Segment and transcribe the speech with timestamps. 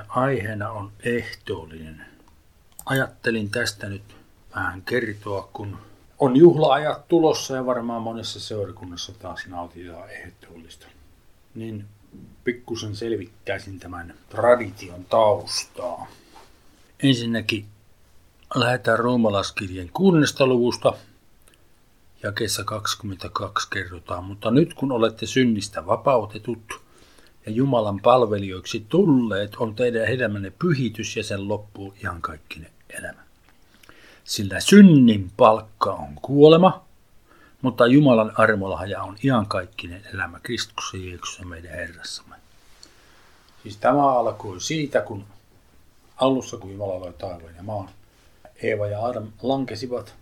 [0.00, 2.06] ja aiheena on ehtoollinen.
[2.86, 4.02] Ajattelin tästä nyt
[4.54, 5.78] vähän kertoa, kun
[6.18, 10.86] on juhlaajat tulossa ja varmaan monessa seurakunnassa taas nautitaan ehtoollista.
[11.54, 11.84] Niin
[12.44, 16.06] pikkusen selvittäisin tämän tradition taustaa.
[17.02, 17.66] Ensinnäkin
[18.54, 20.92] lähdetään roomalaskirjeen kuudennesta luvusta.
[22.22, 26.80] Jakeessa 22 kerrotaan, mutta nyt kun olette synnistä vapautetut
[27.46, 33.20] ja Jumalan palvelijoiksi tulleet, on teidän elämänne pyhitys ja sen loppuu ihan kaikkinen elämä.
[34.24, 36.84] Sillä synnin palkka on kuolema,
[37.62, 42.36] mutta Jumalan armolahja on iankaikkinen elämä Kristuksessa Jeesuksessa meidän Herrassamme.
[43.62, 45.24] Siis tämä alkoi siitä, kun
[46.16, 47.88] alussa kun Jumala loi taivaan ja maan,
[48.62, 50.14] Eeva ja Adam lankesivat.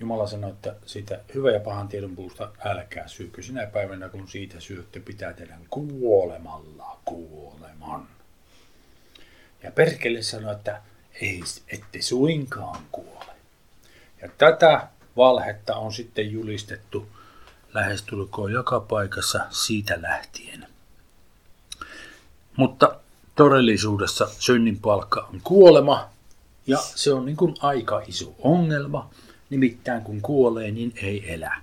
[0.00, 4.60] Jumala sanoi, että siitä hyvä ja pahan tiedon puusta älkää syykö sinä päivänä, kun siitä
[4.60, 8.08] syötte, pitää teidän kuolemalla kuoleman.
[9.62, 10.82] Ja perkele sanoi, että
[11.20, 13.32] ei, ette suinkaan kuole.
[14.22, 17.08] Ja tätä valhetta on sitten julistettu
[17.74, 20.66] lähestulkoon joka paikassa siitä lähtien.
[22.56, 23.00] Mutta
[23.34, 26.08] todellisuudessa synnin palkka on kuolema
[26.66, 29.10] ja se on niin kuin aika iso ongelma.
[29.50, 31.60] Nimittäin kun kuolee, niin ei elä.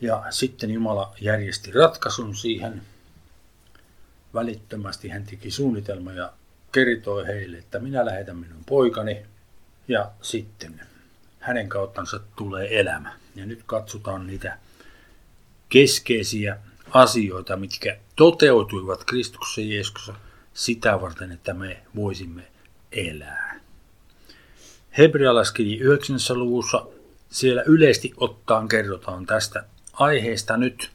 [0.00, 2.82] Ja sitten Jumala järjesti ratkaisun siihen.
[4.34, 6.32] Välittömästi hän teki suunnitelma ja
[6.72, 9.22] kertoi heille, että minä lähetän minun poikani
[9.88, 10.80] ja sitten
[11.40, 13.12] hänen kauttansa tulee elämä.
[13.34, 14.58] Ja nyt katsotaan niitä
[15.68, 16.56] keskeisiä
[16.90, 20.14] asioita, mitkä toteutuivat Kristuksessa Jeesuksessa
[20.54, 22.42] sitä varten, että me voisimme
[22.92, 23.49] elää.
[24.98, 26.18] Hebrealaiskirja 9.
[26.34, 26.86] luvussa
[27.30, 30.90] siellä yleisesti ottaen kerrotaan tästä aiheesta nyt.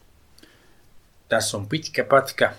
[1.28, 2.52] Tässä on pitkä pätkä.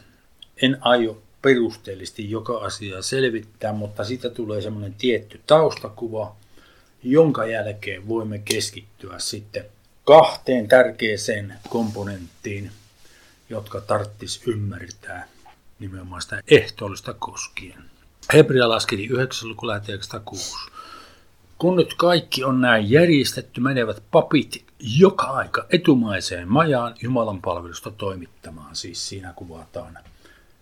[0.61, 6.35] En aio perusteellisesti joka asiaa selvittää, mutta siitä tulee semmoinen tietty taustakuva,
[7.03, 9.65] jonka jälkeen voimme keskittyä sitten
[10.05, 12.71] kahteen tärkeäseen komponenttiin,
[13.49, 15.27] jotka tarttis ymmärtää
[15.79, 17.83] nimenomaan sitä ehtoollista koskien.
[18.33, 19.49] Hebrea laskeli 9.
[19.49, 19.67] luku
[20.25, 20.76] 6.
[21.57, 28.75] Kun nyt kaikki on näin järjestetty, menevät papit joka aika etumaiseen majaan Jumalan palvelusta toimittamaan.
[28.75, 29.97] Siis siinä kuvataan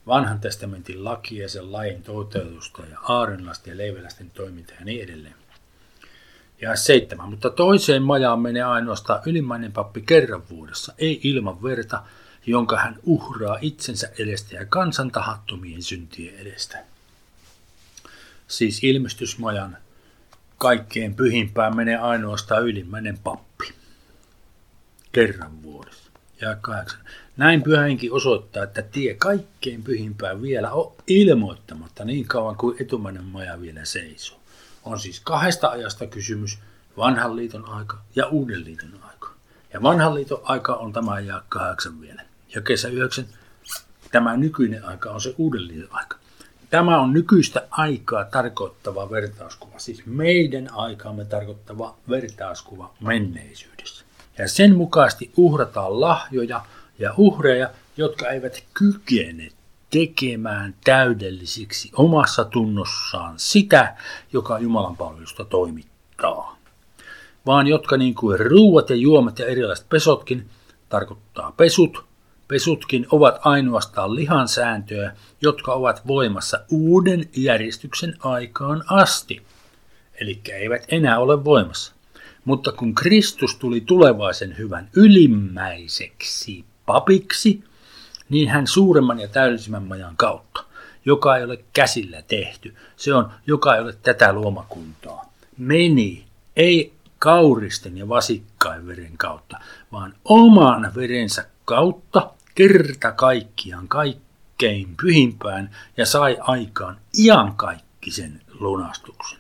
[0.08, 5.36] vanhan testamentin laki ja sen lain toteutusta ja aarenlasten ja leiveläisten toimintaa ja niin edelleen.
[6.62, 12.04] Ja seitsemän, mutta toiseen majaan menee ainoastaan ylimmäinen pappi kerran vuodessa, ei ilman verta,
[12.46, 16.78] jonka hän uhraa itsensä edestä ja kansan tahattomien syntien edestä.
[18.48, 19.78] Siis ilmestysmajan
[20.66, 23.74] kaikkein pyhimpään menee ainoastaan ylimmäinen pappi.
[25.12, 26.12] Kerran vuodessa.
[26.42, 27.00] Ja kahdeksan.
[27.38, 33.62] Näin pyhäinkin osoittaa, että tie kaikkein pyhimpään vielä on ilmoittamatta niin kauan kuin etumainen maja
[33.62, 34.40] vielä seisoo.
[34.84, 36.60] On siis kahdesta ajasta kysymys,
[36.98, 39.30] vanhan liiton aika ja uuden liiton aika.
[39.74, 42.22] Ja vanhan liiton aika on tämä ja kahdeksan vielä.
[42.56, 43.26] Ja kesä yhdeksän,
[44.12, 46.18] tämä nykyinen aika on se uuden liiton aika.
[46.70, 54.06] Tämä on nykyistä aikaa tarkoittava vertauskuva, siis meidän aikaamme tarkoittava vertauskuva menneisyydessä.
[54.38, 56.66] Ja sen mukaisesti uhrataan lahjoja
[57.00, 59.50] ja uhreja, jotka eivät kykene
[59.90, 63.98] tekemään täydellisiksi omassa tunnossaan sitä,
[64.34, 66.58] joka Jumalan palvelusta toimittaa.
[67.46, 70.50] Vaan jotka niin kuin ruuat ja juomat ja erilaiset pesotkin,
[70.90, 72.05] tarkoittaa pesut,
[72.48, 75.12] pesutkin ovat ainoastaan lihan sääntöjä,
[75.42, 79.42] jotka ovat voimassa uuden järjestyksen aikaan asti.
[80.22, 81.94] Eli eivät enää ole voimassa.
[82.46, 87.64] Mutta kun Kristus tuli tulevaisen hyvän ylimmäiseksi papiksi,
[88.30, 90.64] niin hän suuremman ja täydellisemmän majan kautta,
[91.06, 97.98] joka ei ole käsillä tehty, se on, joka ei ole tätä luomakuntaa, meni, ei kauristen
[97.98, 99.58] ja vasikkain veren kautta,
[99.92, 109.40] vaan oman verensä kautta kerta kaikkiaan kaikkein pyhimpään ja sai aikaan iankaikkisen lunastuksen.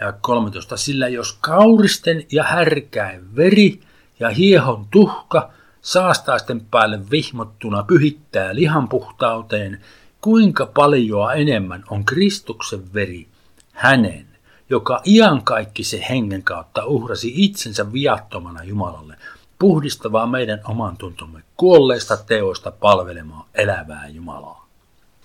[0.00, 0.76] Ja 13.
[0.76, 3.80] Sillä jos kauristen ja härkäin veri
[4.20, 5.50] ja hiehon tuhka
[5.82, 9.80] saastaisten päälle vihmottuna pyhittää lihan puhtauteen,
[10.20, 13.28] kuinka paljoa enemmän on Kristuksen veri
[13.72, 14.26] hänen,
[14.70, 19.16] joka iankaikkisen hengen kautta uhrasi itsensä viattomana Jumalalle,
[19.58, 24.68] puhdistavaa meidän oman tuntomme kuolleista teoista palvelemaan elävää Jumalaa.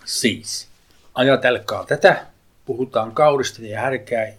[0.05, 0.67] Siis,
[1.15, 2.25] ajatelkaa tätä,
[2.65, 4.33] puhutaan kaudista ja härkää,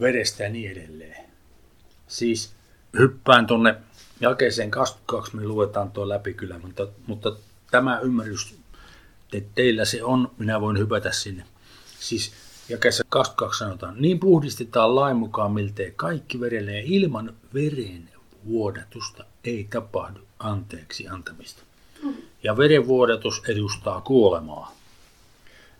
[0.00, 1.24] vedestä ja niin edelleen.
[2.08, 2.52] Siis
[2.98, 3.74] hyppään tuonne
[4.20, 7.32] jakeeseen 22, me luetaan tuo läpi kyllä, mutta, mutta
[7.70, 8.58] tämä ymmärrys
[9.30, 11.44] te, teillä se on, minä voin hypätä sinne.
[12.00, 12.32] Siis
[12.68, 18.11] jakeessa 22 sanotaan, niin puhdistetaan lain mukaan miltei kaikki verelle ja ilman veren
[18.46, 21.62] vuodatusta ei tapahdu anteeksi antamista.
[22.42, 24.74] Ja verenvuodatus edustaa kuolemaa.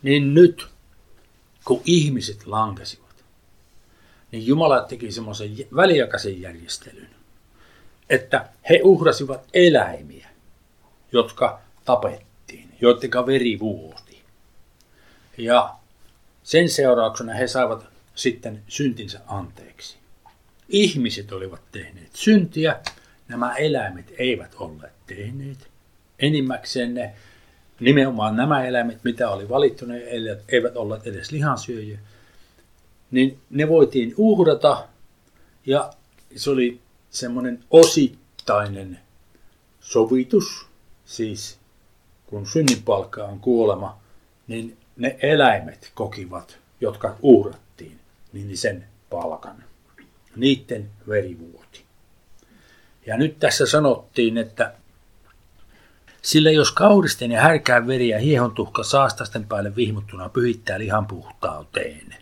[0.03, 0.67] Niin nyt,
[1.65, 3.23] kun ihmiset lankesivat,
[4.31, 7.09] niin Jumala teki semmoisen väliaikaisen järjestelyn,
[8.09, 10.29] että he uhrasivat eläimiä,
[11.11, 14.21] jotka tapettiin, joiden veri vuoti.
[15.37, 15.75] Ja
[16.43, 20.02] sen seurauksena he saivat sitten syntinsä anteeksi.
[20.73, 22.79] Ihmiset olivat tehneet syntiä,
[23.27, 25.67] nämä eläimet eivät olleet tehneet.
[26.19, 27.13] Enimmäkseen ne,
[27.79, 29.97] nimenomaan nämä eläimet, mitä oli valittu, ne
[30.47, 31.99] eivät olleet edes lihansyöjiä,
[33.11, 34.87] niin ne voitiin uhrata
[35.65, 35.93] ja
[36.35, 36.79] se oli
[37.09, 38.99] semmoinen osittainen
[39.79, 40.65] sovitus,
[41.05, 41.57] siis
[42.25, 43.97] kun synninpalkka on kuolema,
[44.47, 47.99] niin ne eläimet kokivat, jotka uhrattiin,
[48.33, 49.62] niin sen palkan.
[50.35, 51.83] Niiden veri vuoti.
[53.05, 54.73] Ja nyt tässä sanottiin, että
[56.21, 62.15] sillä jos kauristen ja härkään veri ja hiehontuhka saastasten päälle vihmuttuna pyhittää lihan puhtauteen,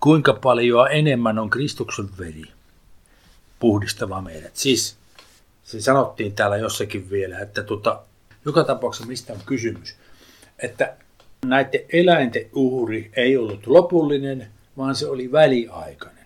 [0.00, 2.44] kuinka paljon enemmän on Kristuksen veri
[3.60, 4.56] puhdistava meidät.
[4.56, 4.96] Siis
[5.64, 8.00] se sanottiin täällä jossakin vielä, että tota,
[8.44, 9.96] joka tapauksessa mistä on kysymys,
[10.58, 10.96] että
[11.46, 16.21] näiden eläinten uhri ei ollut lopullinen, vaan se oli väliaikainen,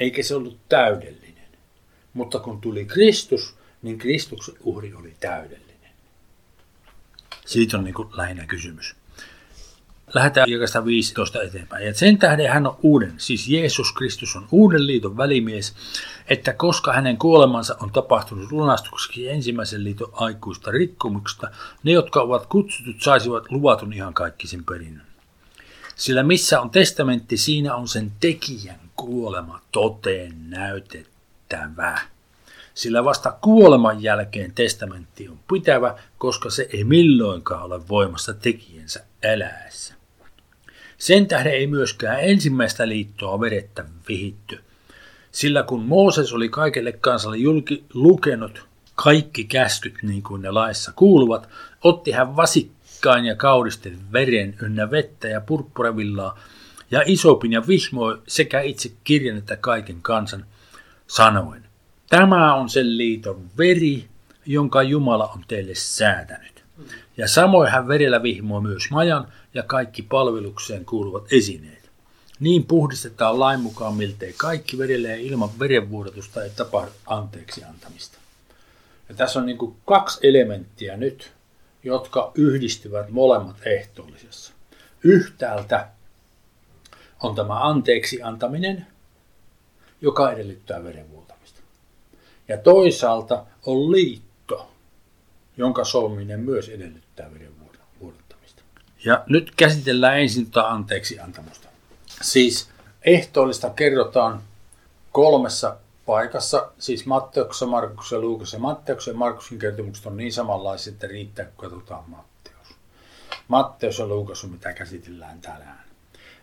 [0.00, 1.46] eikä se ollut täydellinen.
[2.12, 5.66] Mutta kun tuli Kristus, niin Kristuksen uhri oli täydellinen.
[7.46, 8.94] Siitä on niin kuin lähinnä kysymys.
[10.14, 11.86] Lähdetään jakasta 15 eteenpäin.
[11.86, 15.74] Ja sen tähden hän on uuden, siis Jeesus Kristus on uuden liiton välimies,
[16.28, 21.50] että koska hänen kuolemansa on tapahtunut lunastukseksi ensimmäisen liiton aikuista rikkomuksesta,
[21.82, 25.06] ne, jotka ovat kutsutut, saisivat luvatun ihan kaikkisen perinnön.
[25.96, 31.98] Sillä missä on testamentti, siinä on sen tekijän kuolema toteen näytettävä.
[32.74, 39.94] Sillä vasta kuoleman jälkeen testamentti on pitävä, koska se ei milloinkaan ole voimassa tekijänsä eläessä.
[40.98, 44.60] Sen tähden ei myöskään ensimmäistä liittoa verettä vihitty.
[45.32, 51.48] Sillä kun Mooses oli kaikelle kansalle julki lukenut kaikki käskyt niin kuin ne laissa kuuluvat,
[51.84, 56.38] otti hän vasikkaan ja kaudisten veren ynnä vettä ja purppurevillaa
[56.90, 60.46] ja isopin ja vihmoi sekä itse kirjan että kaiken kansan
[61.06, 61.64] sanoen.
[62.10, 64.08] Tämä on sen liiton veri,
[64.46, 66.64] jonka Jumala on teille säätänyt.
[67.16, 71.90] Ja samoin hän verellä vihmoi myös majan ja kaikki palvelukseen kuuluvat esineet.
[72.40, 78.18] Niin puhdistetaan lain mukaan miltei kaikki verelle ja ilman verenvuodatusta ei tapahdu anteeksi antamista.
[79.08, 81.32] Ja tässä on niin kaksi elementtiä nyt,
[81.84, 84.52] jotka yhdistyvät molemmat ehtoollisessa.
[85.02, 85.88] Yhtäältä
[87.22, 88.86] on tämä anteeksi antaminen,
[90.00, 91.60] joka edellyttää verenvuotamista.
[92.48, 94.70] Ja toisaalta on liitto,
[95.56, 98.62] jonka solminen myös edellyttää verenvuodattamista.
[99.04, 101.68] Ja nyt käsitellään ensin tuota anteeksi antamusta.
[102.22, 102.68] Siis
[103.02, 104.42] ehtoollista kerrotaan
[105.12, 105.76] kolmessa
[106.06, 111.70] paikassa, siis Matteuksessa, Markuksessa, Luukassa Matteuksen ja Markuksen kertomukset on niin samanlaiset, että riittää, kun
[111.70, 112.68] katsotaan Matteus.
[113.48, 115.85] Matteus ja Luukas on mitä käsitellään tänään.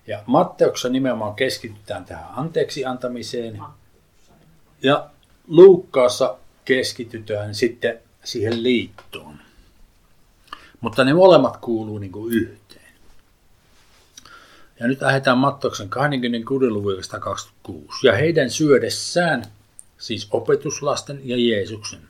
[0.07, 3.61] Ja Matteuksessa nimenomaan keskitytään tähän anteeksi antamiseen.
[4.81, 5.09] Ja
[5.47, 9.39] Luukkaassa keskitytään sitten siihen liittoon.
[10.81, 12.93] Mutta ne molemmat kuuluu niin kuin yhteen.
[14.79, 16.69] Ja nyt lähdetään Matteuksen 26.
[16.69, 18.07] luvun 26.
[18.07, 19.43] Ja heidän syödessään,
[19.97, 22.01] siis opetuslasten ja Jeesuksen,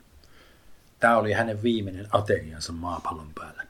[1.00, 3.62] tämä oli hänen viimeinen ateriansa maapallon päällä.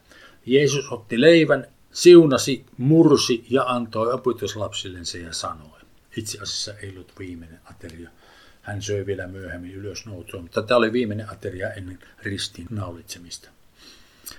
[0.46, 5.80] Jeesus otti leivän, siunasi, mursi ja antoi opetuslapsillensa ja sanoi.
[6.16, 8.10] Itse asiassa ei ollut viimeinen ateria.
[8.62, 13.48] Hän söi vielä myöhemmin ylös nousua, mutta tämä oli viimeinen ateria ennen ristin naulitsemista.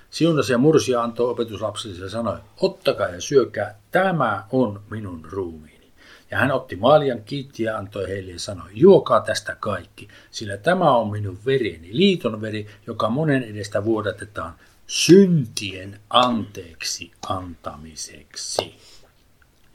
[0.10, 5.92] Siunasi ja mursi ja antoi opetuslapsille ja sanoi, ottakaa ja syökää, tämä on minun ruumiini.
[6.32, 10.98] Ja hän otti maljan, kiitti ja antoi heille ja sanoi, juokaa tästä kaikki, sillä tämä
[10.98, 14.54] on minun vereni, liiton veri, joka monen edestä vuodatetaan
[14.88, 18.76] syntien anteeksi antamiseksi.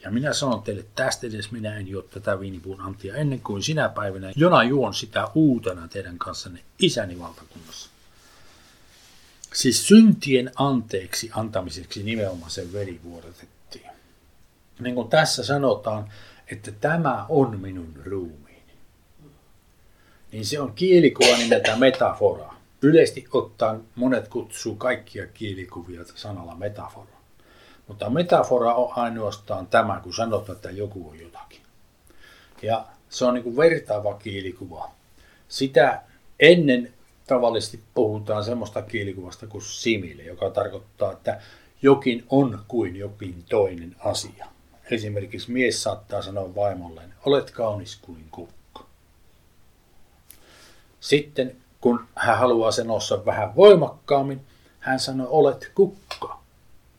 [0.02, 3.88] Ja minä sanon teille, tästä edes minä en juo tätä viinipuun antia ennen kuin sinä
[3.88, 7.90] päivänä, jona juon sitä uutena teidän kanssanne isäni valtakunnassa.
[9.54, 13.90] Siis syntien anteeksi antamiseksi nimenomaan sen veri vuodatettiin.
[14.80, 16.12] Niin kuin tässä sanotaan,
[16.46, 18.72] että tämä on minun ruumiini.
[20.32, 22.59] Niin se on kielikuva nimeltä metafora.
[22.82, 27.20] Yleisesti ottaen monet kutsuu kaikkia kielikuvia sanalla metafora.
[27.88, 31.60] Mutta metafora on ainoastaan tämä, kun sanotaan, että joku on jotakin.
[32.62, 34.90] Ja se on niin kuin vertaava kielikuva.
[35.48, 36.02] Sitä
[36.40, 36.94] ennen
[37.26, 41.40] tavallisesti puhutaan semmoista kielikuvasta kuin simile, joka tarkoittaa, että
[41.82, 44.46] jokin on kuin jokin toinen asia.
[44.90, 48.84] Esimerkiksi mies saattaa sanoa vaimolleen, olet kaunis kuin kukka.
[51.00, 54.40] Sitten kun hän haluaa sen ossa vähän voimakkaammin,
[54.80, 56.40] hän sanoo, olet kukka.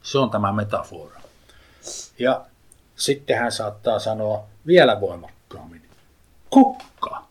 [0.04, 1.22] Se on tämä metafora.
[2.20, 2.46] Ja
[2.96, 5.82] sitten hän saattaa sanoa vielä voimakkaammin,
[6.50, 7.26] kukka.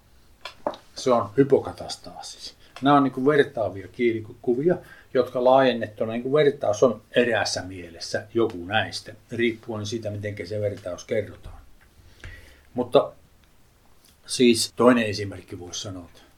[0.95, 2.55] Se on hypokatastaasis.
[2.83, 4.77] Nämä on niin vertaavia kielikuvia,
[5.15, 11.61] jotka laajennettuna niin vertaus on eräässä mielessä joku näistä, riippuen siitä, miten se vertaus kerrotaan.
[12.75, 13.13] Mutta
[14.27, 16.30] siis toinen esimerkki voisi sanoa, että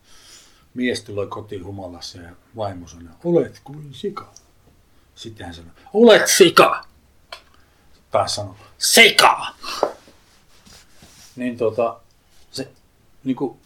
[0.74, 4.32] mies tulee kotiin humalassa ja vaimo sanoo, olet kuin sika.
[5.14, 6.84] Sitten hän sanoo, olet sika.
[8.10, 9.46] Taas sanoo, sika.
[11.36, 12.00] Niin tota,
[12.50, 12.68] se
[13.24, 13.58] niin kuin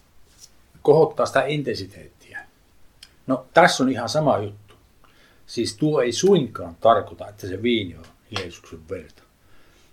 [0.82, 2.46] kohottaa sitä intensiteettiä.
[3.26, 4.74] No tässä on ihan sama juttu.
[5.46, 8.06] Siis tuo ei suinkaan tarkoita, että se viini on
[8.38, 9.22] Jeesuksen verta.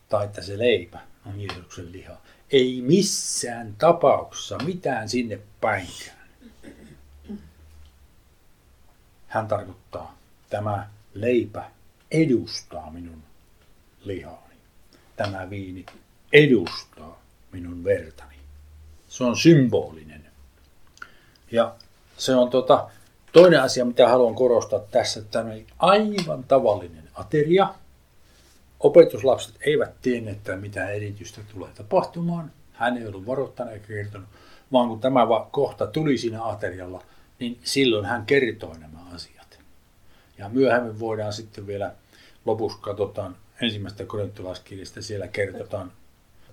[0.09, 2.17] Tai että se leipä on Jeesuksen liha.
[2.51, 6.22] Ei missään tapauksessa mitään sinne päinkään.
[9.33, 10.17] Hän tarkoittaa,
[10.49, 11.63] tämä leipä
[12.11, 13.23] edustaa minun
[14.03, 14.55] lihaani.
[15.15, 15.85] Tämä viini
[16.33, 17.21] edustaa
[17.51, 18.35] minun vertani.
[19.07, 20.25] Se on symbolinen.
[21.51, 21.75] Ja
[22.17, 22.89] se on tota,
[23.31, 27.73] toinen asia, mitä haluan korostaa tässä, että tämä on aivan tavallinen ateria.
[28.79, 32.51] Opetuslapset eivät tienneet, että mitä erityistä tulee tapahtumaan.
[32.73, 34.29] Hän ei ollut varoittanut eikä kertonut,
[34.71, 35.19] vaan kun tämä
[35.51, 37.03] kohta tuli siinä aterialla,
[37.39, 39.59] niin silloin hän kertoi nämä asiat.
[40.37, 41.95] Ja myöhemmin voidaan sitten vielä
[42.45, 45.91] lopussa katsotaan ensimmäistä korintolaiskirjasta, siellä kertotaan,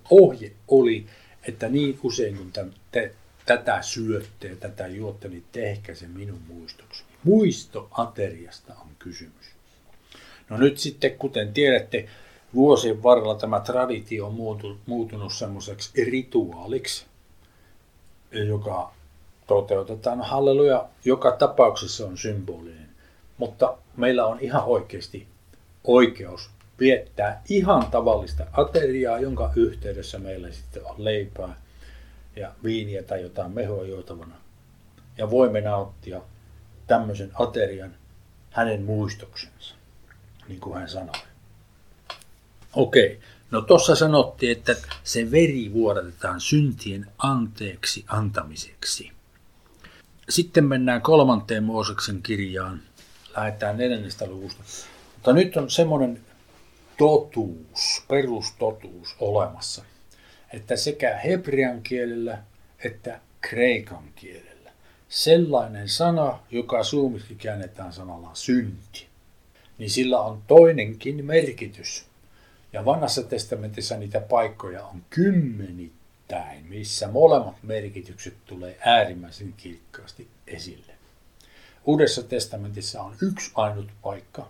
[0.09, 1.05] ohje oli,
[1.47, 2.51] että niin usein kun
[2.91, 7.03] te tätä syötte ja tätä juotte, niin tehkää se minun muistoksi.
[7.23, 9.45] Muistoateriasta on kysymys.
[10.49, 12.09] No nyt sitten, kuten tiedätte,
[12.53, 14.33] vuosien varrella tämä traditio on
[14.85, 17.05] muutunut semmoiseksi rituaaliksi,
[18.31, 18.93] joka
[19.51, 20.21] toteutetaan.
[20.21, 22.89] Halleluja, joka tapauksessa on symbolinen.
[23.37, 25.27] Mutta meillä on ihan oikeasti
[25.83, 31.61] oikeus viettää ihan tavallista ateriaa, jonka yhteydessä meillä sitten on leipää
[32.35, 34.35] ja viiniä tai jotain mehua juotavana.
[35.17, 36.21] Ja voimme nauttia
[36.87, 37.95] tämmöisen aterian
[38.49, 39.75] hänen muistoksensa,
[40.47, 41.21] niin kuin hän sanoi.
[42.73, 43.19] Okei,
[43.51, 49.11] no tuossa sanottiin, että se veri vuodatetaan syntien anteeksi antamiseksi.
[50.31, 52.81] Sitten mennään kolmanteen Mooseksen kirjaan.
[53.37, 54.63] Lähdetään neljännestä luvusta.
[55.13, 56.19] Mutta nyt on semmoinen
[56.97, 59.83] totuus, perustotuus olemassa,
[60.53, 62.37] että sekä hebrean kielellä
[62.83, 64.71] että kreikan kielellä
[65.09, 69.07] sellainen sana, joka suomeksi käännetään sanalla synti,
[69.77, 72.05] niin sillä on toinenkin merkitys.
[72.73, 76.00] Ja vanhassa testamentissa niitä paikkoja on kymmenittäin,
[76.69, 80.93] missä molemmat merkitykset tulee äärimmäisen kirkkaasti esille.
[81.85, 84.47] Uudessa testamentissa on yksi ainut paikka,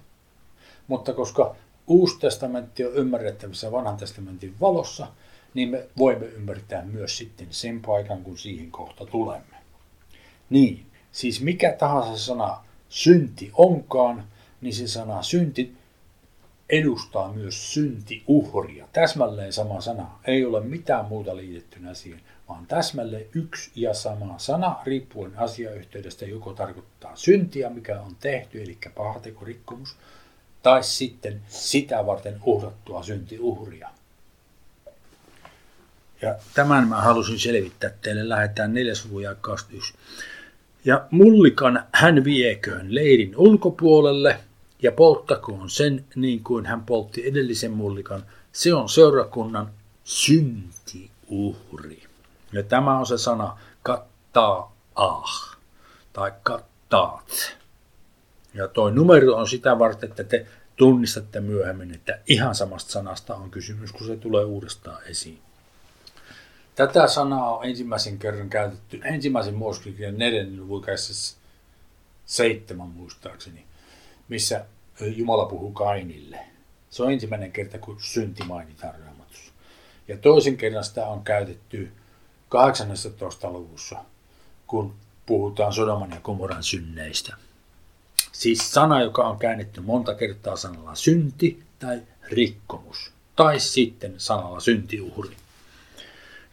[0.88, 1.56] mutta koska
[1.92, 5.08] Uusi testamentti on ymmärrettävissä vanhan testamentin valossa,
[5.54, 9.56] niin me voimme ymmärtää myös sitten sen paikan, kun siihen kohta tulemme.
[10.50, 14.28] Niin, siis mikä tahansa sana synti onkaan,
[14.62, 15.78] niin se sana synti
[16.72, 18.88] edustaa myös syntiuhria.
[18.94, 20.20] Täsmälleen sama sana.
[20.28, 26.54] Ei ole mitään muuta liitettynä siihen, vaan täsmälleen yksi ja sama sana, riippuen asiayhteydestä, joko
[26.54, 29.96] tarkoittaa syntiä, mikä on tehty, eli pahatekorikkomus,
[30.64, 33.90] tai sitten sitä varten uhrattua syntiuhria.
[36.22, 38.30] Ja tämän mä halusin selvittää teille.
[38.30, 38.94] Lähdetään 4.
[39.06, 39.94] luvun ja 21.
[40.86, 44.38] Ja mullikan hän vieköön leirin ulkopuolelle
[44.82, 48.26] ja polttakoon sen niin kuin hän poltti edellisen mullikan.
[48.52, 49.70] Se on seurakunnan
[50.04, 52.04] syntiuhri.
[52.54, 55.58] Ja tämä on se sana kattaa ah
[56.14, 57.58] tai kattaat.
[58.54, 63.52] Ja tuo numero on sitä varten, että te tunnistatte myöhemmin, että ihan samasta sanasta on
[63.52, 65.42] kysymys, kun se tulee uudestaan esiin.
[66.76, 70.86] Tätä sanaa on ensimmäisen kerran käytetty ensimmäisen Mooseksen neljännen luvun
[72.26, 73.66] seitsemän muistaakseni,
[74.32, 74.66] missä
[75.16, 76.40] Jumala puhuu Kainille.
[76.90, 79.52] Se on ensimmäinen kerta, kun synti mainitaan raamatussa.
[80.08, 81.92] Ja toisen kerran sitä on käytetty
[82.50, 83.52] 18.
[83.52, 83.96] luvussa,
[84.68, 84.94] kun
[85.26, 87.36] puhutaan Sodoman ja Komoran synneistä.
[88.32, 93.12] Siis sana, joka on käännetty monta kertaa sanalla synti tai rikkomus.
[93.36, 95.36] Tai sitten sanalla syntiuhri.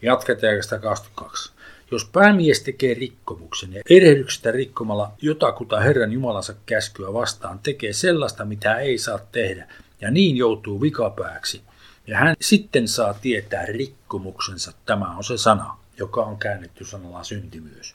[0.03, 1.53] Jatketaan 22.
[1.91, 8.77] Jos päämies tekee rikkomuksen ja erehdyksestä rikkomalla jotakuta Herran Jumalansa käskyä vastaan tekee sellaista, mitä
[8.77, 9.69] ei saa tehdä,
[10.01, 11.63] ja niin joutuu vikapääksi,
[12.07, 17.61] ja hän sitten saa tietää rikkomuksensa, tämä on se sana, joka on käännetty sanalla synti
[17.61, 17.95] myös,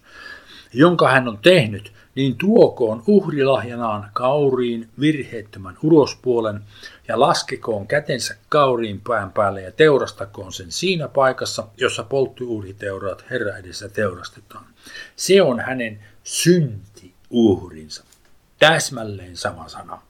[0.73, 6.61] jonka hän on tehnyt, niin tuokoon uhrilahjanaan kauriin virheettömän urospuolen
[7.07, 13.89] ja laskekoon kätensä kauriin pään päälle ja teurastakoon sen siinä paikassa, jossa polttiuhriteuraat Herra edessä
[13.89, 14.65] teurastetaan.
[15.15, 18.03] Se on hänen syntiuhrinsa.
[18.59, 20.01] Täsmälleen sama sana.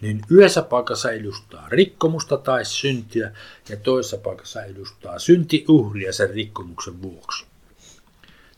[0.00, 3.30] Niin yhdessä paikassa edustaa rikkomusta tai syntiä
[3.68, 7.46] ja toisessa paikassa edustaa syntiuhria sen rikkomuksen vuoksi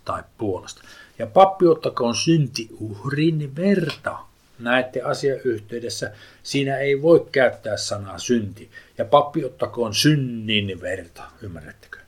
[0.05, 0.83] tai puolesta.
[1.21, 4.19] Ja pappi ottakoon syntiuhrin verta.
[4.59, 6.13] Näette asiayhteydessä,
[6.43, 8.71] siinä ei voi käyttää sanaa synti.
[8.99, 11.99] Ja pappi ottakoon synnin verta, ymmärrättekö?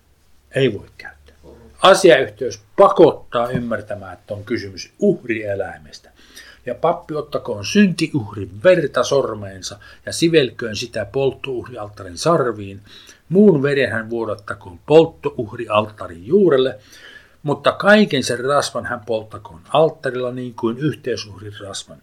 [0.54, 1.34] Ei voi käyttää.
[1.82, 6.10] Asiayhteys pakottaa ymmärtämään, että on kysymys uhrieläimestä.
[6.66, 12.80] Ja pappi ottakoon syntiuhrin verta sormeensa ja sivelköön sitä polttouhrialttarin sarviin.
[13.28, 16.78] Muun veren hän vuodattakoon polttouhrialttarin juurelle
[17.42, 22.02] mutta kaiken sen rasvan hän polttakoon alttarilla niin kuin yhteisuhrin rasvan.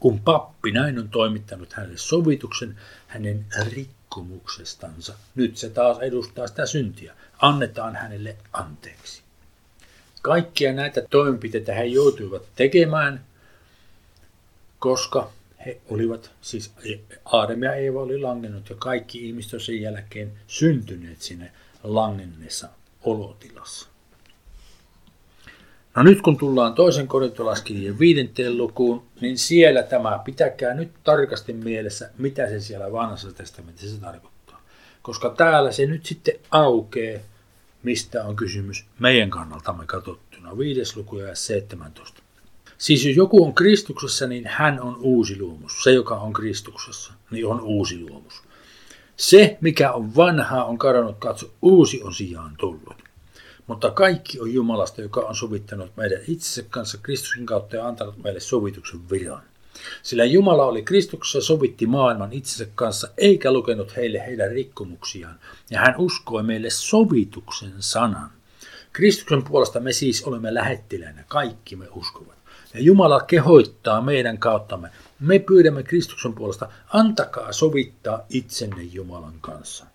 [0.00, 7.14] Kun pappi näin on toimittanut hänelle sovituksen hänen rikkomuksestansa, nyt se taas edustaa sitä syntiä,
[7.38, 9.22] annetaan hänelle anteeksi.
[10.22, 13.24] Kaikkia näitä toimenpiteitä he joutuivat tekemään,
[14.78, 15.30] koska
[15.66, 16.72] he olivat, siis
[17.24, 22.68] Aadam ja Eeva oli langennut ja kaikki ihmiset sen jälkeen syntyneet sinne langenneessa
[23.02, 23.88] olotilassa.
[25.98, 32.10] No nyt kun tullaan toisen korintolaskirjan viidenteen lukuun, niin siellä tämä, pitäkää nyt tarkasti mielessä,
[32.18, 34.60] mitä se siellä vanhassa testamentissa tarkoittaa.
[35.02, 37.20] Koska täällä se nyt sitten aukeaa,
[37.82, 40.58] mistä on kysymys meidän kannaltamme katsottuna.
[40.58, 42.22] Viides luku ja 17.
[42.78, 45.82] Siis jos joku on Kristuksessa, niin hän on uusi luomus.
[45.82, 48.42] Se, joka on Kristuksessa, niin on uusi luomus.
[49.16, 53.07] Se, mikä on vanhaa, on kadonnut, katso, uusi on sijaan tullut.
[53.68, 58.40] Mutta kaikki on Jumalasta, joka on sovittanut meidän itsensä kanssa Kristuksen kautta ja antanut meille
[58.40, 59.42] sovituksen viran.
[60.02, 65.38] Sillä Jumala oli Kristuksessa sovitti maailman itsensä kanssa, eikä lukenut heille heidän rikkomuksiaan,
[65.70, 68.30] ja hän uskoi meille sovituksen sanan.
[68.92, 72.38] Kristuksen puolesta me siis olemme lähettiläinä, kaikki me uskovat.
[72.74, 74.90] Ja Jumala kehoittaa meidän kauttamme.
[75.20, 79.86] Me pyydämme Kristuksen puolesta, antakaa sovittaa itsenne Jumalan kanssa.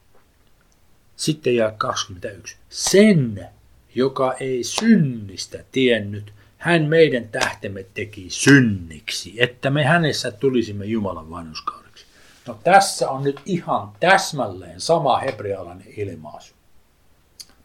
[1.16, 2.58] Sitten jää 21.
[2.70, 3.50] Sen
[3.96, 12.06] joka ei synnistä tiennyt, hän meidän tähtemme teki synniksi, että me hänessä tulisimme Jumalan vanhuskaudeksi.
[12.48, 16.54] No tässä on nyt ihan täsmälleen sama hebrealainen ilmaisu.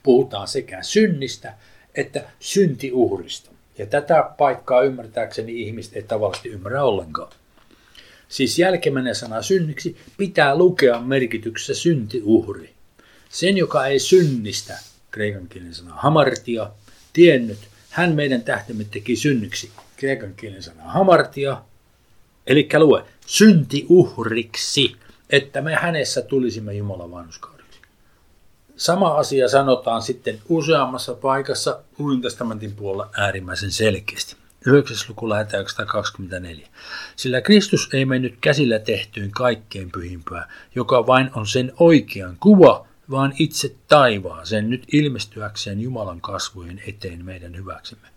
[0.03, 1.55] Puhutaan sekä synnistä
[1.95, 3.51] että syntiuhrista.
[3.79, 7.33] Ja tätä paikkaa ymmärtääkseni ihmiset ei tavallisesti ymmärrä ollenkaan.
[8.29, 12.75] Siis jälkimmäinen sana synniksi pitää lukea merkityksessä syntiuhri.
[13.29, 14.79] Sen, joka ei synnistä,
[15.11, 16.71] kreikan kielen sana hamartia,
[17.13, 17.59] tiennyt,
[17.91, 21.63] hän meidän tähtemme teki synnyksi, kreikan kielen sana hamartia,
[22.47, 24.97] eli lue, syntiuhriksi,
[25.31, 27.81] että me hänessä tulisimme Jumalan vanhuskaudeksi.
[28.77, 34.37] Sama asia sanotaan sitten useammassa paikassa Uuden testamentin puolella äärimmäisen selkeästi.
[34.67, 34.97] 9.
[35.09, 36.69] luku lähetään 124.
[37.17, 43.33] Sillä Kristus ei mennyt käsillä tehtyyn kaikkein pyhimpää, joka vain on sen oikean kuva, vaan
[43.39, 48.09] itse taivaaseen nyt ilmestyäkseen Jumalan kasvojen eteen meidän hyväksemme.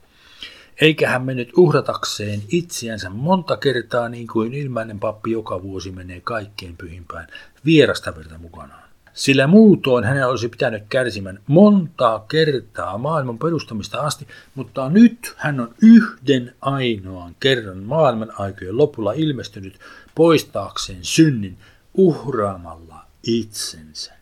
[0.81, 6.77] Eikä hän mennyt uhratakseen itseänsä monta kertaa niin kuin ilmainen pappi joka vuosi menee kaikkein
[6.77, 7.27] pyhimpään
[7.65, 8.81] vierasta verta mukanaan.
[9.13, 15.75] Sillä muutoin hänen olisi pitänyt kärsimän montaa kertaa maailman perustamista asti, mutta nyt hän on
[15.81, 19.79] yhden ainoan kerran maailman aikojen lopulla ilmestynyt
[20.15, 21.57] poistaakseen synnin
[21.93, 24.20] uhraamalla itsensä.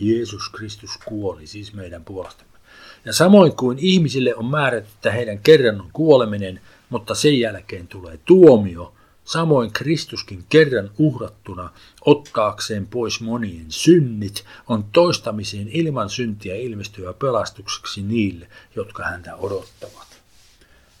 [0.00, 2.58] Jeesus Kristus kuoli siis meidän puolestamme.
[3.04, 8.18] Ja samoin kuin ihmisille on määrätty, että heidän kerran on kuoleminen, mutta sen jälkeen tulee
[8.24, 18.02] tuomio, samoin Kristuskin kerran uhrattuna ottaakseen pois monien synnit on toistamiseen ilman syntiä ilmestyvä pelastukseksi
[18.02, 20.06] niille, jotka häntä odottavat.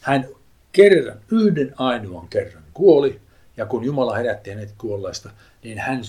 [0.00, 0.28] Hän
[0.72, 3.20] kerran, yhden ainoan kerran kuoli,
[3.56, 5.30] ja kun Jumala herätti hänet kuolleista,
[5.64, 6.02] niin hän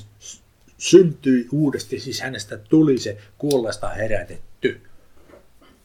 [0.78, 4.82] syntyi uudesti, siis hänestä tuli se kuolleesta herätetty.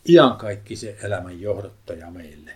[0.08, 2.52] Iankaikkisen elämän johdottaja meille.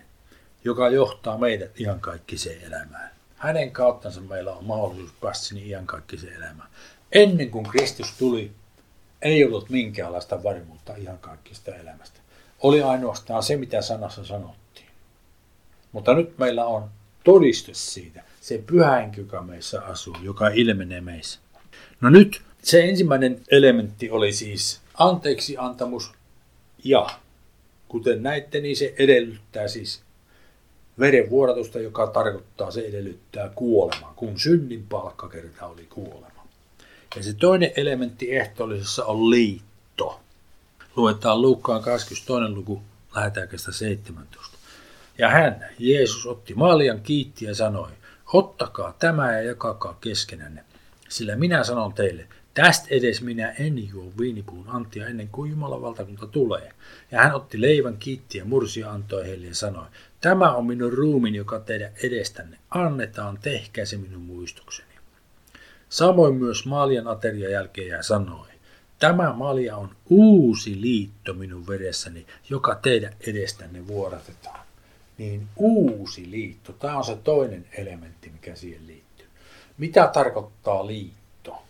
[0.63, 3.11] joka johtaa meidät ihan kaikkiseen elämään.
[3.35, 6.69] Hänen kauttansa meillä on mahdollisuus päästä sinne kaikkiseen elämään.
[7.11, 8.51] Ennen kuin Kristus tuli,
[9.21, 12.19] ei ollut minkäänlaista varmuutta ihan kaikista elämästä.
[12.59, 14.87] Oli ainoastaan se, mitä sanassa sanottiin.
[15.91, 16.89] Mutta nyt meillä on
[17.23, 21.39] todiste siitä, se pyhä joka meissä asuu, joka ilmenee meissä.
[22.01, 26.11] No nyt se ensimmäinen elementti oli siis anteeksi antamus
[26.83, 27.07] ja
[27.87, 30.01] kuten näitte, niin se edellyttää siis
[30.99, 36.47] verenvuodatusta, joka tarkoittaa, se edellyttää kuolemaa, kun synnin palkkakerta oli kuolema.
[37.15, 40.19] Ja se toinen elementti ehtoollisessa on liitto.
[40.95, 42.55] Luetaan Luukkaan 22.
[42.55, 42.81] luku,
[43.15, 44.57] lähdetään 17.
[45.17, 47.89] Ja hän, Jeesus, otti maljan, kiitti ja sanoi,
[48.33, 50.63] ottakaa tämä ja jakakaa keskenänne,
[51.15, 56.27] sillä minä sanon teille, Tästä edes minä en juo viinipuun antia ennen kuin Jumalan valtakunta
[56.27, 56.71] tulee.
[57.11, 59.85] Ja hän otti leivän, kiitti ja mursi ja antoi heille ja sanoi,
[60.21, 64.89] tämä on minun ruumin, joka teidän edestänne annetaan, tehkää se minun muistukseni.
[65.89, 68.47] Samoin myös Maljan aterian jälkeen ja sanoi,
[68.99, 74.65] tämä malja on uusi liitto minun veressäni, joka teidän edestänne vuodatetaan.
[75.17, 79.14] Niin uusi liitto, tämä on se toinen elementti, mikä siihen liittyy.
[79.77, 81.63] Mitä tarkoittaa liitto?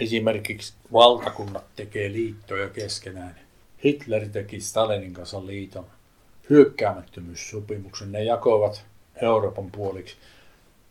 [0.00, 3.40] Esimerkiksi valtakunnat tekee liittoja keskenään.
[3.84, 5.86] Hitler teki Stalinin kanssa liiton
[6.50, 8.12] hyökkäämättömyyssopimuksen.
[8.12, 8.84] Ne jakoivat
[9.22, 10.16] Euroopan puoliksi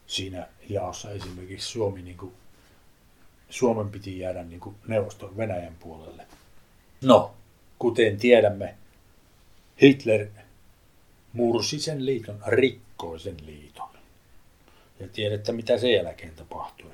[0.07, 2.33] siinä jaossa esimerkiksi Suomi, niin kuin,
[3.49, 6.25] Suomen piti jäädä niin kuin neuvoston Venäjän puolelle.
[7.01, 7.33] No,
[7.79, 8.75] kuten tiedämme,
[9.81, 10.27] Hitler
[11.33, 13.66] mursi sen liiton, rikkoi sen liiton.
[14.99, 16.91] Ja tiedätte, mitä sen jälkeen tapahtui.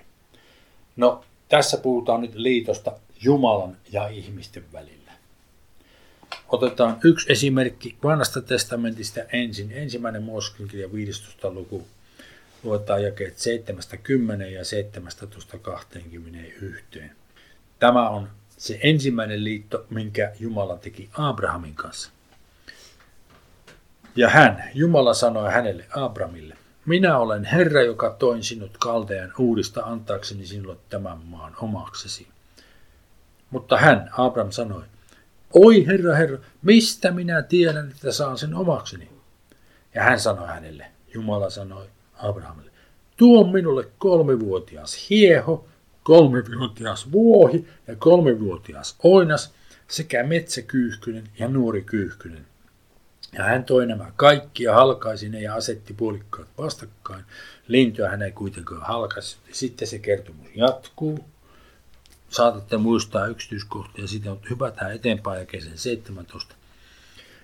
[0.96, 5.12] No, tässä puhutaan nyt liitosta Jumalan ja ihmisten välillä.
[6.50, 9.72] Otetaan yksi esimerkki vanhasta testamentista ensin.
[9.72, 11.52] Ensimmäinen Mooseksen kirja 15.
[11.52, 11.88] luku.
[12.64, 14.62] Luetaan jakeet 7.10 ja
[17.02, 17.04] 17.21.
[17.80, 22.10] Tämä on se ensimmäinen liitto, minkä Jumala teki Abrahamin kanssa.
[24.16, 30.46] Ja hän, Jumala sanoi hänelle Abrahamille, minä olen Herra, joka toin sinut kaltean uudista antaakseni
[30.46, 32.28] sinulle tämän maan omaksesi.
[33.52, 34.84] Mutta hän, Abraham, sanoi,
[35.54, 39.10] Oi Herra, Herra, mistä minä tiedän, että saan sen omakseni?
[39.96, 42.72] Ja hän sanoi hänelle, Jumala sanoi Abrahamille,
[43.18, 45.68] tuo minulle kolmivuotias hieho,
[46.04, 49.54] kolmivuotias vuohi ja kolmivuotias oinas
[49.88, 52.46] sekä metsäkyyhkynen ja nuori kyyhkynen.
[53.34, 57.26] Ja hän toi nämä kaikki ja halkaisi ne ja asetti puolikkaat vastakkain.
[57.68, 59.38] Lintuja hän ei kuitenkaan halkaisi.
[59.52, 61.26] Sitten se kertomus jatkuu.
[62.30, 66.56] Saatatte muistaa yksityiskohtia, sitten on hypätään eteenpäin ja kesän 17.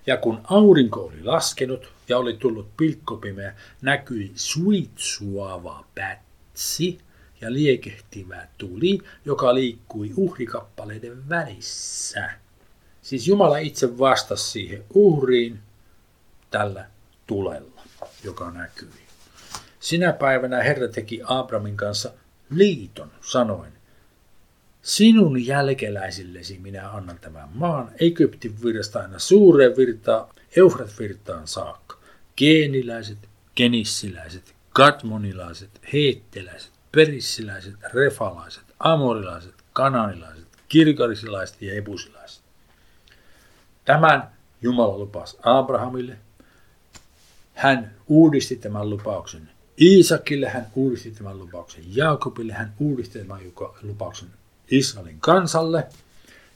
[0.07, 6.99] Ja kun aurinko oli laskenut ja oli tullut pilkkopimeä, näkyi suitsuava pätsi
[7.41, 12.31] ja liekehtivä tuli, joka liikkui uhrikappaleiden välissä.
[13.01, 15.59] Siis Jumala itse vastasi siihen uhriin
[16.51, 16.85] tällä
[17.27, 17.81] tulella,
[18.23, 18.91] joka näkyy.
[19.79, 22.11] Sinä päivänä Herra teki Abramin kanssa
[22.49, 23.79] liiton, sanoen,
[24.81, 31.97] Sinun jälkeläisillesi minä annan tämän maan, Egyptin virrasta aina suureen virtaan, Eufrat virtaan saakka.
[32.37, 33.17] Geeniläiset,
[33.55, 42.43] kenissiläiset, katmonilaiset, heetteläiset, perissiläiset, refalaiset, amorilaiset, kananilaiset, kirkarisilaiset ja ebusilaiset.
[43.85, 44.31] Tämän
[44.61, 46.17] Jumala lupasi Abrahamille,
[47.59, 49.49] hän uudisti tämän lupauksen.
[49.81, 51.83] Iisakille hän uudisti tämän lupauksen.
[51.95, 53.39] Jaakobille hän uudisti tämän
[53.81, 54.29] lupauksen
[54.71, 55.87] Israelin kansalle.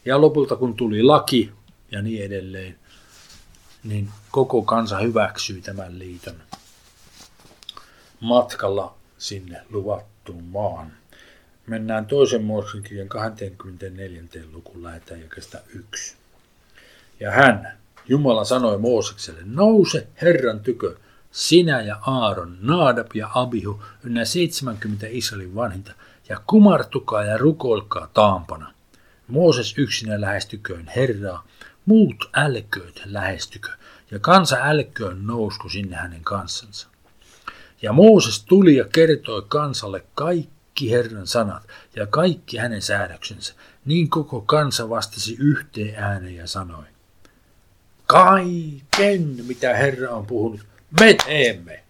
[0.05, 1.51] Ja lopulta kun tuli laki
[1.91, 2.75] ja niin edelleen,
[3.83, 6.35] niin koko kansa hyväksyi tämän liiton
[8.19, 10.91] matkalla sinne luvattuun maan.
[11.67, 14.23] Mennään toisen Mooseksen kirjan 24.
[14.53, 16.15] lukuun lähetään jakesta yksi.
[17.19, 20.95] Ja hän, Jumala sanoi Moosekselle, nouse Herran tykö,
[21.31, 25.93] sinä ja Aaron, Naadab ja Abihu, ynnä 70 Israelin vanhinta,
[26.29, 28.73] ja kumartukaa ja rukoilkaa taampana.
[29.27, 31.47] Mooses yksinä lähestyköön Herraa,
[31.85, 33.69] muut älkööt lähestykö,
[34.11, 36.87] ja kansa älköön nousku sinne hänen kansansa.
[37.81, 41.63] Ja Mooses tuli ja kertoi kansalle kaikki Herran sanat
[41.95, 43.53] ja kaikki hänen säädöksensä.
[43.85, 46.83] Niin koko kansa vastasi yhteen ääneen ja sanoi,
[48.13, 50.59] Kaiken, mitä Herra on puhunut,
[50.99, 51.83] me teemme.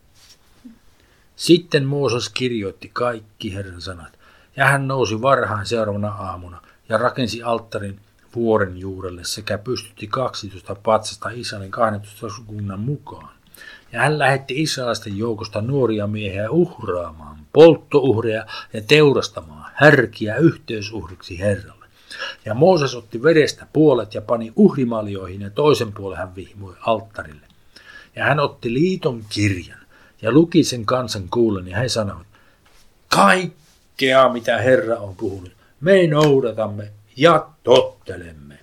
[1.36, 4.20] Sitten Mooses kirjoitti kaikki Herran sanat,
[4.56, 8.00] ja hän nousi varhain seuraavana aamuna ja rakensi alttarin
[8.36, 13.30] vuoren juurelle sekä pystytti 12 patsasta Israelin 12 sukunnan mukaan.
[13.92, 21.83] ja hän lähetti israelaisten joukosta nuoria miehiä uhraamaan polttouhreja ja teurastamaan härkiä yhteysuhriksi Herralle.
[22.46, 27.48] Ja Mooses otti verestä puolet ja pani uhrimaljoihin ja toisen puolen hän vihmui alttarille.
[28.16, 29.80] Ja hän otti liiton kirjan
[30.22, 32.28] ja luki sen kansan kuulen ja he sanoivat,
[33.08, 38.60] kaikkea mitä Herra on puhunut, me noudatamme ja tottelemme.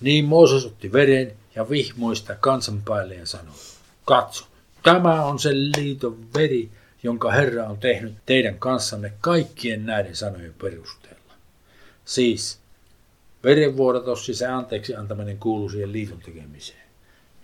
[0.00, 3.54] Niin Mooses otti veren ja vihmoista kansan päälle ja sanoi,
[4.04, 4.44] katso,
[4.82, 6.70] tämä on se liiton veri,
[7.02, 11.34] jonka Herra on tehnyt teidän kanssanne kaikkien näiden sanojen perusteella.
[12.04, 12.58] Siis
[13.44, 16.82] verenvuodatus se anteeksi antaminen kuuluu siihen liiton tekemiseen.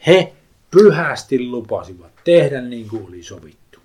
[0.06, 0.32] He
[0.70, 3.80] pyhästi lupasivat tehdä niin kuin oli sovittu.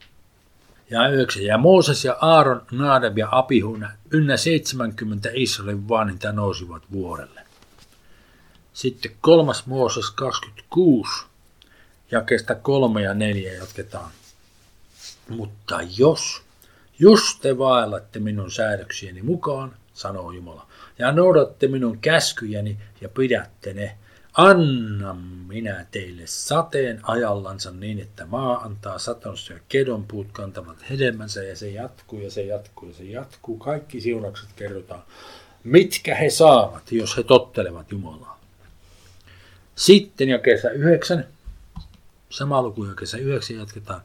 [0.90, 1.44] Ja yhdeksän.
[1.44, 7.42] Ja Mooses ja Aaron, Naadab ja Apihuna ynnä 70 Israelin vanhinta nousivat vuorelle.
[8.74, 11.26] Sitten kolmas Mooses 26,
[12.12, 14.12] jakeesta kolme ja neljä jatketaan.
[15.30, 16.42] Mutta jos,
[17.00, 20.68] jos te vaellatte minun säädöksieni mukaan, sanoo Jumala,
[21.00, 23.98] ja noudatte minun käskyjäni ja pidätte ne,
[24.34, 31.56] annan minä teille sateen ajallansa niin, että maa antaa satonsa ja kedonpuut kantavat hedelmänsä ja
[31.56, 33.58] se jatkuu ja se jatkuu ja se jatkuu.
[33.58, 35.04] Kaikki siunakset kerrotaan,
[35.64, 38.40] mitkä he saavat, jos he tottelevat Jumalaa.
[39.76, 41.28] Sitten ja kesä yhdeksän,
[42.30, 44.02] sama luku ja kesä yhdeksän jatketaan.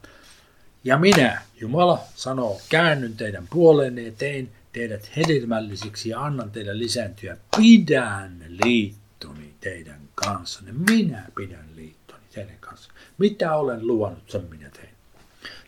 [0.83, 7.37] Ja minä, Jumala, sanoo, käännyn teidän puoleenne ja tein teidät hedelmällisiksi ja annan teidän lisääntyä.
[7.57, 10.71] Pidän liittoni teidän kanssanne.
[10.89, 12.91] Minä pidän liittoni teidän kanssa.
[13.17, 14.89] Mitä olen luvannut, sen minä tein.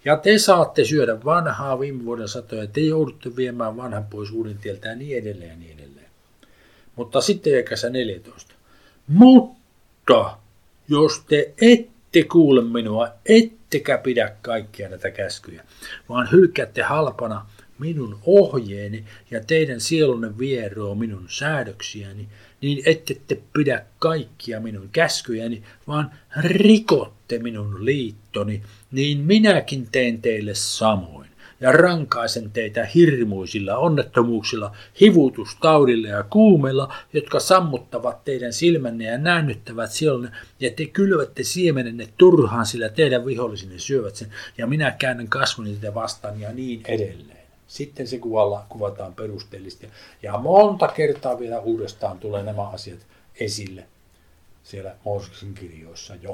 [0.06, 4.90] Ja te saatte syödä vanhaa viime vuoden satoja, te joudutte viemään vanhan pois uuden tieltä
[4.90, 6.06] ja niin edelleen ja niin edelleen.
[6.96, 8.54] Mutta sitten ekasä 14.
[9.08, 10.38] Mutta
[10.88, 15.64] jos te ette kuule minua, ettekä pidä kaikkia näitä käskyjä,
[16.10, 17.46] vaan hylkäätte halpana
[17.82, 22.28] minun ohjeeni ja teidän sielunne vieroo minun säädöksiäni,
[22.62, 30.56] niin ette te pidä kaikkia minun käskyjäni, vaan rikotte minun liittoni, niin minäkin teen teille
[30.56, 39.92] samoin ja rankaisen teitä hirmuisilla onnettomuuksilla, hivutustaudilla ja kuumella, jotka sammuttavat teidän silmänne ja näännyttävät
[39.92, 45.72] sielunne, ja te kylvätte siemenenne turhaan, sillä teidän vihollisenne syövät sen, ja minä käännän kasvoni
[45.72, 47.41] teitä vastaan ja niin edelleen.
[47.72, 49.90] Sitten se kuvalla kuvataan perusteellisesti.
[50.22, 53.00] Ja monta kertaa vielä uudestaan tulee nämä asiat
[53.40, 53.86] esille
[54.64, 56.34] siellä Mooseksen kirjoissa jo.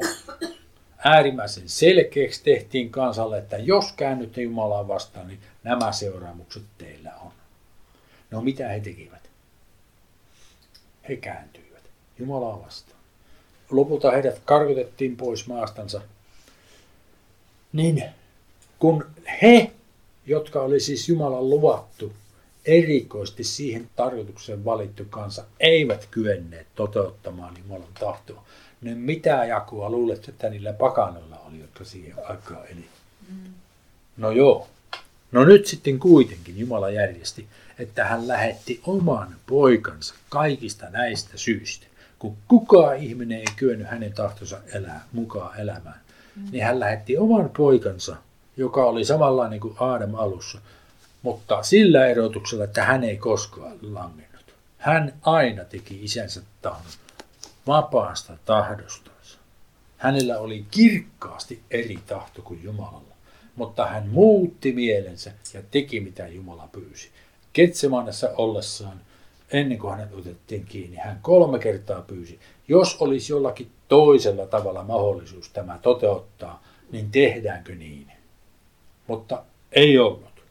[0.97, 7.31] Äärimmäisen selkeäksi tehtiin kansalle, että jos käännytte Jumalaa vastaan, niin nämä seuraamukset teillä on.
[8.31, 9.29] No mitä he tekivät?
[11.09, 11.83] He kääntyivät
[12.19, 12.99] Jumalaa vastaan.
[13.69, 16.01] Lopulta heidät karkotettiin pois maastansa.
[17.73, 18.03] Niin
[18.79, 19.05] kun
[19.41, 19.71] he
[20.27, 22.13] jotka oli siis Jumalan luvattu,
[22.65, 28.43] erikoisesti siihen tarkoitukseen valittu kansa, eivät kyenneet toteuttamaan Jumalan tahtoa.
[28.81, 32.85] Niin mitä jakua luulet, että niillä pakanoilla oli, jotka siihen aikaan eli?
[33.29, 33.53] Mm.
[34.17, 34.67] No joo.
[35.31, 37.47] No nyt sitten kuitenkin Jumala järjesti,
[37.79, 41.87] että hän lähetti oman poikansa kaikista näistä syistä.
[42.19, 46.01] Kun kukaan ihminen ei kyennyt hänen tahtonsa elää mukaan elämään,
[46.35, 46.43] mm.
[46.51, 48.15] niin hän lähetti oman poikansa
[48.57, 50.59] joka oli samanlainen kuin Aadam alussa,
[51.21, 54.53] mutta sillä erotuksella, että hän ei koskaan langennut.
[54.77, 56.91] Hän aina teki isänsä tahdon
[57.67, 59.37] vapaasta tahdostansa.
[59.97, 63.15] Hänellä oli kirkkaasti eri tahto kuin Jumalalla,
[63.55, 67.09] mutta hän muutti mielensä ja teki mitä Jumala pyysi.
[67.53, 69.01] Ketsemanassa ollessaan,
[69.51, 75.49] ennen kuin hänet otettiin kiinni, hän kolme kertaa pyysi, jos olisi jollakin toisella tavalla mahdollisuus
[75.49, 78.16] tämä toteuttaa, niin tehdäänkö niin?
[79.07, 80.43] Mutta ei ollut.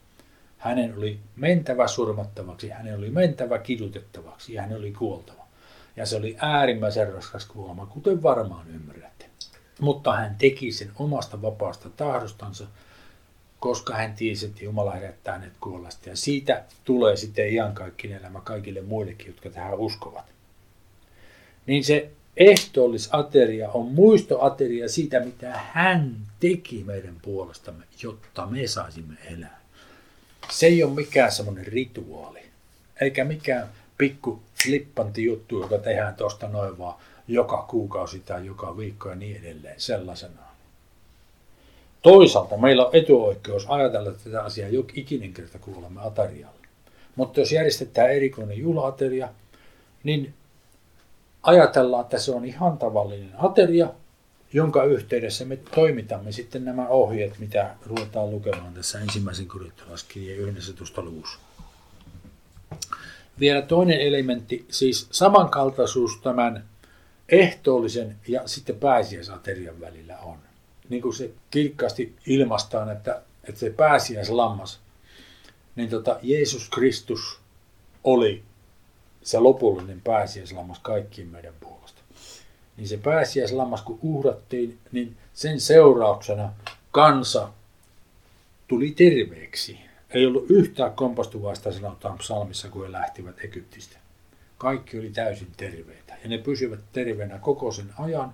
[0.57, 5.47] Hänen oli mentävä surmattavaksi, hänen oli mentävä kidutettavaksi ja hänen oli kuoltava.
[5.95, 9.25] Ja se oli äärimmäisen raskas kuolema, kuten varmaan ymmärrätte.
[9.79, 12.67] Mutta hän teki sen omasta vapaasta tahdostansa,
[13.59, 16.09] koska hän tiesi, että Jumala herättää hänet kuollasta.
[16.09, 20.25] Ja siitä tulee sitten iankaikkinen elämä kaikille muillekin, jotka tähän uskovat.
[21.65, 29.61] Niin se ehtoollisateria on muistoateria siitä, mitä hän teki meidän puolestamme, jotta me saisimme elää.
[30.49, 32.39] Se ei ole mikään semmoinen rituaali,
[33.01, 36.95] eikä mikään pikku flippanti juttu, joka tehdään tuosta noin vaan
[37.27, 40.47] joka kuukausi tai joka viikko ja niin edelleen sellaisena.
[42.01, 46.01] Toisaalta meillä on etuoikeus ajatella tätä asiaa joka ikinen kerta, kun olemme.
[47.15, 49.29] Mutta jos järjestetään erikoinen juhlaateria,
[50.03, 50.33] niin
[51.47, 53.89] ajatellaan, että se on ihan tavallinen ateria,
[54.53, 61.01] jonka yhteydessä me toimitamme sitten nämä ohjeet, mitä ruvetaan lukemaan tässä ensimmäisen korintolaiskirjeen 11.
[61.01, 61.39] luvussa.
[63.39, 66.65] Vielä toinen elementti, siis samankaltaisuus tämän
[67.29, 70.37] ehtoollisen ja sitten pääsiäisaterian välillä on.
[70.89, 74.79] Niin kuin se kirkkaasti ilmastaan, että, että se pääsiäislammas,
[75.75, 77.39] niin tota, Jeesus Kristus
[78.03, 78.43] oli
[79.27, 82.01] se lopullinen pääsiäislammas kaikkiin meidän puolesta.
[82.77, 86.53] Niin se pääsiäislammas, kun uhrattiin, niin sen seurauksena
[86.91, 87.49] kansa
[88.67, 89.79] tuli terveeksi.
[90.09, 93.97] Ei ollut yhtään kompastuvaista, sanotaan psalmissa, kun he lähtivät Egyptistä.
[94.57, 96.17] Kaikki oli täysin terveitä.
[96.23, 98.33] Ja ne pysyvät terveenä koko sen ajan,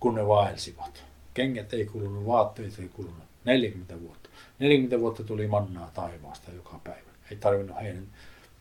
[0.00, 1.04] kun ne vaelsivat.
[1.34, 3.24] Kengät ei kulunut, vaatteet ei kulunut.
[3.44, 4.30] 40 vuotta.
[4.58, 7.10] 40 vuotta tuli mannaa taivaasta joka päivä.
[7.30, 8.06] Ei tarvinnut heidän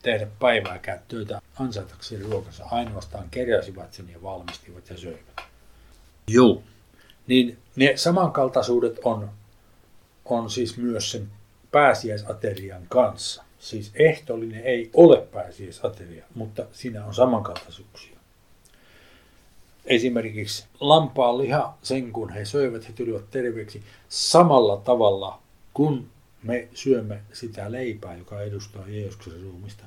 [0.01, 2.65] tehdä päivääkään töitä ansaitakseen ruokansa.
[2.71, 5.41] Ainoastaan keräsivät sen ja valmistivat ja söivät.
[6.27, 6.63] Joo.
[7.27, 9.29] Niin ne samankaltaisuudet on,
[10.25, 11.27] on siis myös sen
[11.71, 13.43] pääsiäisaterian kanssa.
[13.59, 18.19] Siis ehtoollinen ei ole pääsiäisateria, mutta siinä on samankaltaisuuksia.
[19.85, 25.39] Esimerkiksi lampaan liha, sen kun he söivät, he tulivat terveeksi samalla tavalla,
[25.73, 26.09] kun
[26.43, 29.84] me syömme sitä leipää, joka edustaa Jeesuksen ruumista,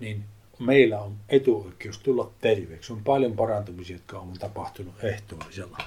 [0.00, 0.24] niin
[0.58, 2.92] meillä on etuoikeus tulla terveeksi.
[2.92, 5.78] On paljon parantumisia, jotka on tapahtunut ehtoollisella.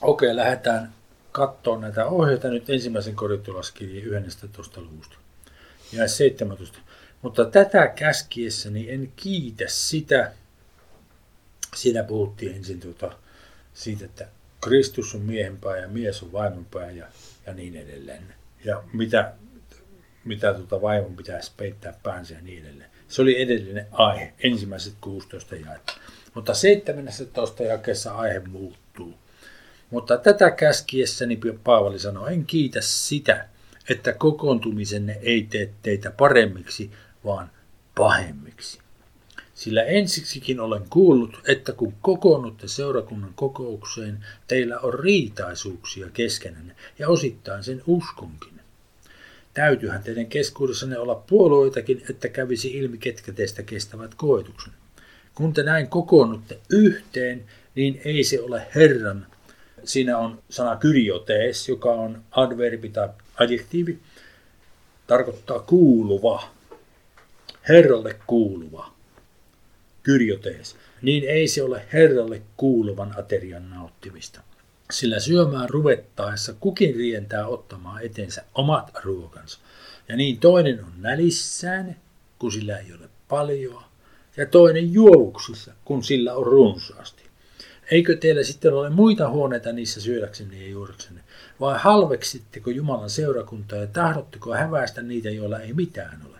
[0.00, 0.92] Okei, lähdetään
[1.32, 4.80] katsoa näitä ohjeita nyt ensimmäisen korintolaskirjan 11.
[4.80, 5.16] luvusta.
[5.92, 6.78] Ja 17.
[7.22, 10.32] Mutta tätä käskiessäni en kiitä sitä.
[11.76, 13.16] Siinä puhuttiin ensin tuota,
[13.74, 14.28] siitä, että
[14.60, 17.06] Kristus on miehenpää ja mies on vaimonpää ja,
[17.46, 18.37] ja niin edelleen.
[18.64, 19.32] Ja mitä,
[20.24, 22.90] mitä tuota vaimon pitäisi peittää päänsä ja niin edelleen.
[23.08, 25.92] Se oli edellinen aihe, ensimmäiset 16 jaetta.
[26.34, 29.14] Mutta 17 jakeessa aihe muuttuu.
[29.90, 33.48] Mutta tätä käskiessäni Paavali sanoi, en kiitä sitä,
[33.88, 36.90] että kokoontumisenne ei tee teitä paremmiksi,
[37.24, 37.50] vaan
[37.94, 38.78] pahemmiksi.
[39.58, 47.64] Sillä ensiksikin olen kuullut, että kun kokoonnutte seurakunnan kokoukseen, teillä on riitaisuuksia keskenänne ja osittain
[47.64, 48.60] sen uskonkin.
[49.54, 54.72] Täytyyhän teidän keskuudessanne olla puolueitakin, että kävisi ilmi, ketkä teistä kestävät koetuksen.
[55.34, 57.44] Kun te näin kokoonnutte yhteen,
[57.74, 59.26] niin ei se ole Herran.
[59.84, 63.98] Siinä on sana kyriotees, joka on adverbi tai adjektiivi,
[65.06, 66.48] tarkoittaa kuuluva,
[67.68, 68.97] Herralle kuuluva,
[70.08, 70.76] kyriotees.
[71.02, 74.40] Niin ei se ole Herralle kuuluvan aterian nauttimista
[74.90, 79.58] sillä syömään ruvettaessa kukin rientää ottamaan etensä omat ruokansa.
[80.08, 81.96] Ja niin toinen on nälissään,
[82.38, 83.82] kun sillä ei ole paljon,
[84.36, 87.22] ja toinen juovuksissa, kun sillä on runsaasti.
[87.90, 91.20] Eikö teillä sitten ole muita huoneita niissä syödäksenne ja juodaksenne?
[91.60, 96.38] Vai halveksitteko Jumalan seurakuntaa ja tahdotteko häväistä niitä, joilla ei mitään ole?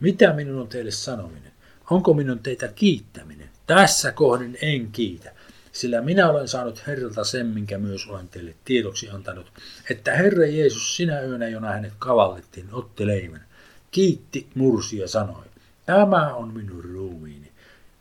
[0.00, 1.52] Mitä minun on teille sanominen?
[1.90, 3.50] Onko minun teitä kiittäminen?
[3.66, 5.32] Tässä kohden en kiitä,
[5.72, 9.46] sillä minä olen saanut Herralta sen, minkä myös olen teille tiedoksi antanut,
[9.90, 13.44] että Herra Jeesus sinä yönä, jona hänet kavallettiin, otti leivän,
[13.90, 15.44] kiitti, mursi ja sanoi,
[15.86, 17.52] tämä on minun ruumiini,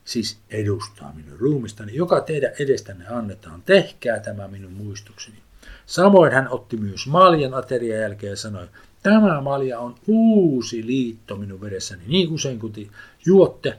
[0.06, 5.38] siis edustaa minun ruumistani, joka teidän edestänne annetaan, tehkää tämä minun muistukseni.
[5.86, 8.68] Samoin hän otti myös maljan aterian jälkeen ja sanoi,
[9.04, 12.88] tämä malja on uusi liitto minun veressäni, niin usein kuin te
[13.26, 13.78] juotte,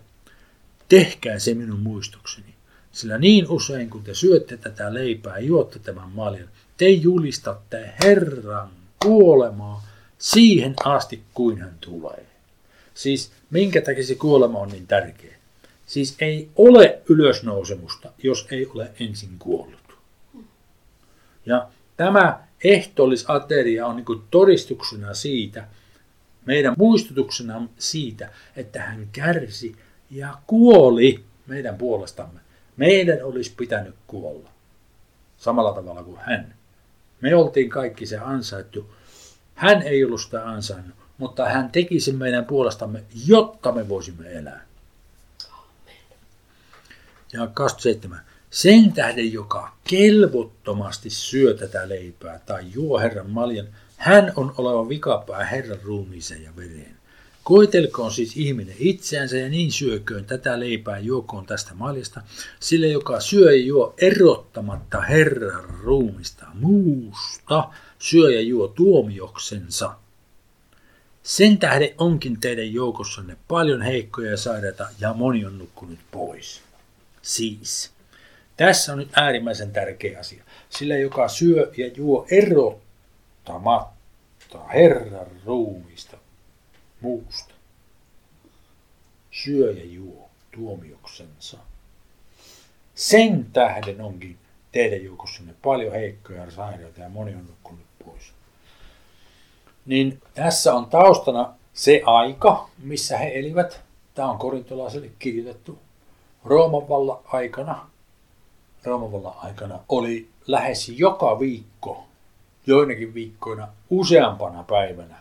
[0.89, 2.55] tehkää se minun muistukseni.
[2.93, 8.71] Sillä niin usein, kun te syötte tätä leipää ja juotte tämän maljan, te julistatte Herran
[9.03, 9.87] kuolemaa
[10.19, 12.27] siihen asti, kuin hän tulee.
[12.95, 15.37] Siis minkä takia se kuolema on niin tärkeä?
[15.87, 19.99] Siis ei ole ylösnousemusta, jos ei ole ensin kuollut.
[21.47, 25.69] Ja tämä ehtoollisateria on niin todistuksena siitä,
[26.47, 29.77] meidän muistutuksena siitä, että hän kärsi
[30.11, 32.41] ja kuoli meidän puolestamme.
[32.77, 34.51] Meidän olisi pitänyt kuolla.
[35.37, 36.55] Samalla tavalla kuin hän.
[37.21, 38.95] Me oltiin kaikki se ansaittu.
[39.55, 44.67] Hän ei ollut sitä ansainnut, mutta hän teki sen meidän puolestamme, jotta me voisimme elää.
[47.33, 48.21] Ja 27.
[48.51, 55.45] Sen tähden, joka kelvottomasti syö tätä leipää tai juo Herran maljan, hän on oleva vikapää
[55.45, 56.97] Herran ruumiiseen ja vereen.
[57.45, 62.21] Koetelkoon siis ihminen itseänsä ja niin syököön tätä leipää juokoon tästä maljasta,
[62.61, 69.95] sille joka syö ja juo erottamatta Herran ruumista muusta, syö ja juo tuomioksensa.
[71.23, 76.61] Sen tähden onkin teidän joukossanne paljon heikkoja ja sairaita ja moni on nukkunut pois.
[77.23, 77.91] Siis,
[78.61, 80.45] Tässä on nyt äärimmäisen tärkeä asia.
[80.71, 86.17] Sillä joka syö ja juo erottamatta Herran ruumista
[87.01, 87.55] muusta,
[89.31, 91.59] syö ja juo tuomioksensa.
[92.95, 94.39] Sen tähden onkin
[94.73, 98.33] teidän joukossanne paljon heikkoja ja sairaita ja moni on nukkunut pois.
[99.87, 103.81] Niin tässä on taustana se aika, missä he elivät.
[104.15, 105.79] Tämä on korintolaiselle kirjoitettu.
[106.45, 107.90] Rooman vallan aikana,
[108.85, 112.05] Rooman vallan aikana oli lähes joka viikko,
[112.67, 115.17] joinakin viikkoina useampana päivänä,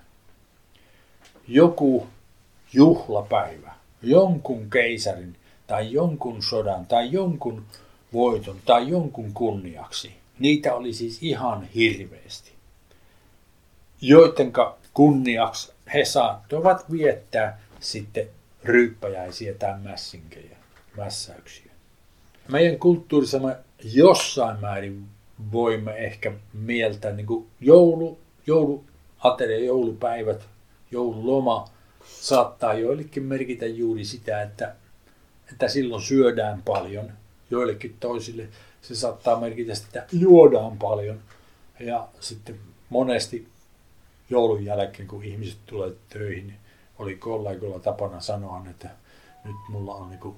[1.47, 2.07] joku
[2.73, 5.35] juhlapäivä, jonkun keisarin
[5.67, 7.65] tai jonkun sodan tai jonkun
[8.13, 10.15] voiton tai jonkun kunniaksi.
[10.39, 12.51] Niitä oli siis ihan hirveästi.
[14.01, 18.29] Joidenka kunniaksi he saattoivat viettää sitten
[18.63, 20.57] ryyppäjäisiä tai mässinkejä,
[20.97, 21.68] mässäyksiä.
[22.51, 25.05] Meidän kulttuurissa me jossain määrin
[25.51, 30.47] voimme ehkä mieltää niin kuin joulu, jouluateria, joulupäivät,
[30.91, 31.69] joululoma
[32.05, 34.75] saattaa joillekin merkitä juuri sitä, että,
[35.51, 37.11] että silloin syödään paljon.
[37.51, 38.47] Joillekin toisille
[38.81, 41.19] se saattaa merkitä sitä, että juodaan paljon.
[41.79, 43.47] Ja sitten monesti
[44.29, 46.59] joulun jälkeen, kun ihmiset tulee töihin, niin
[46.99, 48.89] oli kollegoilla tapana sanoa, että
[49.45, 50.35] nyt mulla on niin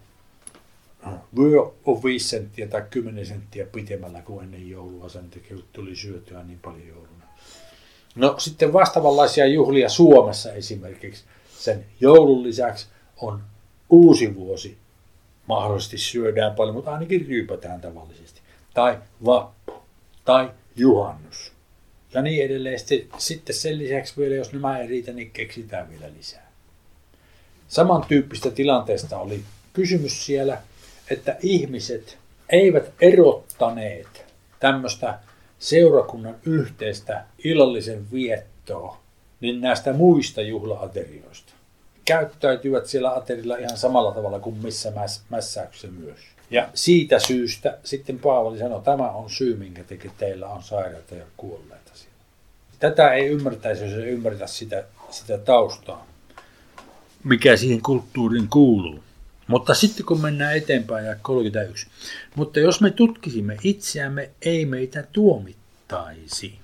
[1.37, 6.43] vyö on 5 senttiä tai 10 senttiä pitemmällä kuin ennen joulua, sen takia tuli syötyä
[6.43, 7.25] niin paljon jouluna.
[8.15, 11.23] No sitten vastaavanlaisia juhlia Suomessa esimerkiksi
[11.57, 12.87] sen joulun lisäksi
[13.17, 13.43] on
[13.89, 14.77] uusi vuosi.
[15.47, 18.41] Mahdollisesti syödään paljon, mutta ainakin ryypätään tavallisesti.
[18.73, 19.73] Tai vappu.
[20.25, 21.51] Tai juhannus
[22.13, 22.79] ja niin edelleen.
[23.17, 26.51] Sitten sen lisäksi vielä, jos nämä ei riitä, niin keksitään vielä lisää.
[27.67, 29.43] Samantyyppistä tilanteesta oli
[29.73, 30.61] kysymys siellä,
[31.11, 32.17] että ihmiset
[32.49, 34.25] eivät erottaneet
[34.59, 35.19] tämmöistä
[35.59, 38.97] seurakunnan yhteistä illallisen viettoa
[39.41, 41.53] niin näistä muista juhlaaterioista.
[42.05, 46.19] Käyttäytyvät siellä aterilla ihan samalla tavalla kuin missä mäs, mässäyksessä myös.
[46.51, 51.25] Ja siitä syystä sitten Paavali sanoi, tämä on syy, minkä teki teillä on sairaita ja
[51.37, 52.15] kuolleita siellä.
[52.79, 56.07] Tätä ei ymmärtäisi, jos ei ymmärtä sitä, sitä taustaa,
[57.23, 58.99] mikä siihen kulttuuriin kuuluu.
[59.51, 61.87] Mutta sitten kun mennään eteenpäin ja 31.
[62.35, 66.59] Mutta jos me tutkisimme itseämme, ei meitä tuomittaisi.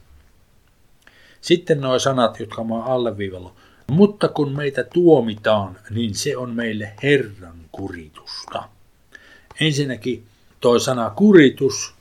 [1.42, 3.54] Sitten nuo sanat, jotka mä oon alleviivalla.
[3.92, 8.64] Mutta kun meitä tuomitaan, niin se on meille Herran kuritusta.
[9.60, 10.26] Ensinnäkin
[10.60, 11.94] toi sana kuritus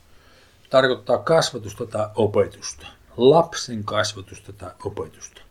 [0.69, 2.87] tarkoittaa kasvatusta tai opetusta.
[3.17, 5.41] Lapsen kasvatusta tai opetusta.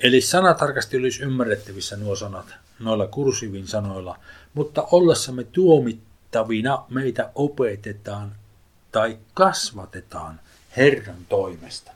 [0.00, 2.46] Eli sanatarkasti olisi ymmärrettävissä nuo sanat
[2.78, 4.18] noilla kursivin sanoilla,
[4.54, 8.32] mutta ollessamme tuomittavina meitä opetetaan
[8.92, 10.40] tai kasvatetaan
[10.76, 11.90] Herran toimesta.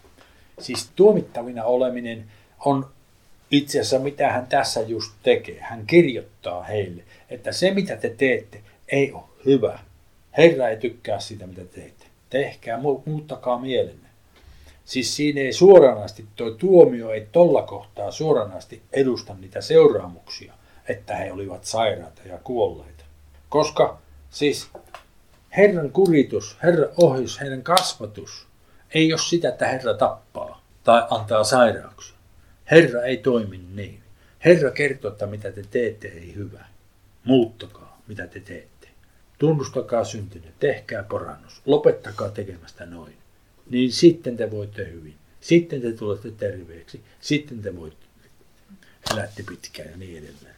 [0.60, 2.24] Siis tuomittavina oleminen
[2.64, 2.90] on
[3.50, 5.60] itse asiassa mitä hän tässä just tekee.
[5.60, 9.78] Hän kirjoittaa heille, että se mitä te teette ei ole hyvä.
[10.36, 12.06] Herra ei tykkää siitä mitä teette.
[12.30, 14.08] Tehkää, muuttakaa mielenne.
[14.84, 20.54] Siis siinä ei suoranaisesti, tuo tuomio ei tolla kohtaa suoranaisesti edusta niitä seuraamuksia,
[20.88, 23.04] että he olivat sairaita ja kuolleita.
[23.48, 23.98] Koska
[24.30, 24.68] siis
[25.56, 28.46] Herran kuritus, Herran ohjus, heidän kasvatus
[28.94, 32.16] ei ole sitä, että Herra tappaa tai antaa sairauksia.
[32.70, 34.02] Herra ei toimi niin.
[34.44, 36.64] Herra kertoo, että mitä te teette ei hyvä.
[37.24, 38.88] Muuttakaa, mitä te teette.
[39.38, 43.16] Tunnustakaa syntinne, tehkää porannus, lopettakaa tekemästä noin.
[43.70, 45.14] Niin sitten te voitte hyvin.
[45.40, 47.00] Sitten te tulette terveeksi.
[47.20, 48.06] Sitten te voitte
[49.12, 50.54] elätte pitkään ja niin edelleen.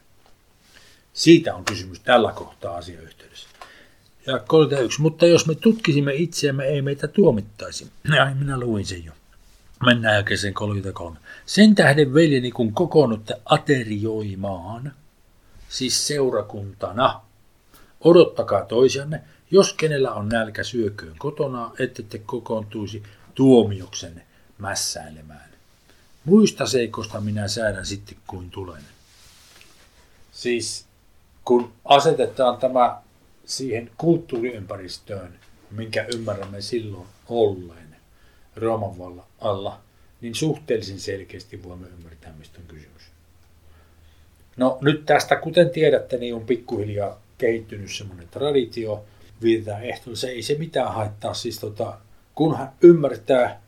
[1.14, 3.48] Siitä on kysymys tällä kohtaa asiayhteydessä.
[4.26, 5.02] Ja 31.
[5.02, 7.90] Mutta jos me tutkisimme itseämme, ei meitä tuomittaisi.
[8.24, 9.12] Ai, minä luin sen jo.
[9.86, 11.18] Mennään jälkeen 33.
[11.46, 14.92] Sen tähden veljeni, kun kokoonnutte aterioimaan,
[15.68, 17.20] siis seurakuntana,
[18.00, 23.02] odottakaa toisianne, jos kenellä on nälkä syököön kotona, ette te kokoontuisi
[23.34, 24.26] tuomioksenne
[24.58, 25.50] mässäilemään.
[26.24, 28.82] Muista seikosta minä säädän sitten kuin tulen.
[30.32, 30.84] Siis
[31.44, 33.02] kun asetetaan tämä
[33.44, 35.34] siihen kulttuuriympäristöön,
[35.70, 37.96] minkä ymmärrämme silloin olleen
[38.56, 39.80] Rooman vallan alla,
[40.20, 43.02] niin suhteellisen selkeästi voimme ymmärtää, mistä on kysymys.
[44.56, 49.04] No nyt tästä, kuten tiedätte, niin on pikkuhiljaa kehittynyt semmoinen traditio,
[49.42, 51.34] viitetään ehtoon, se ei se mitään haittaa.
[51.34, 51.98] Siis tota,
[52.34, 53.60] kunhan ymmärtää,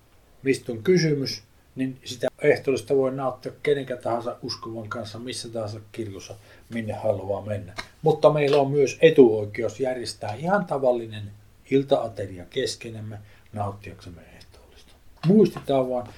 [0.43, 1.43] mistä on kysymys,
[1.77, 6.35] niin sitä ehtoollista voi nauttia kenenkä tahansa uskovan kanssa missä tahansa kirkossa,
[6.69, 7.75] minne haluaa mennä.
[8.03, 11.31] Mutta meillä on myös etuoikeus järjestää ihan tavallinen
[11.71, 13.19] iltaateria keskenemme
[13.53, 14.93] nauttiaksemme ehtoollista.
[15.27, 16.09] Muistetaan vaan,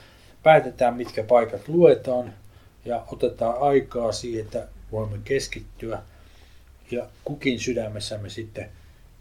[0.42, 2.32] päätetään mitkä paikat luetaan
[2.84, 6.02] ja otetaan aikaa siihen, että voimme keskittyä
[6.90, 8.68] ja kukin sydämessämme sitten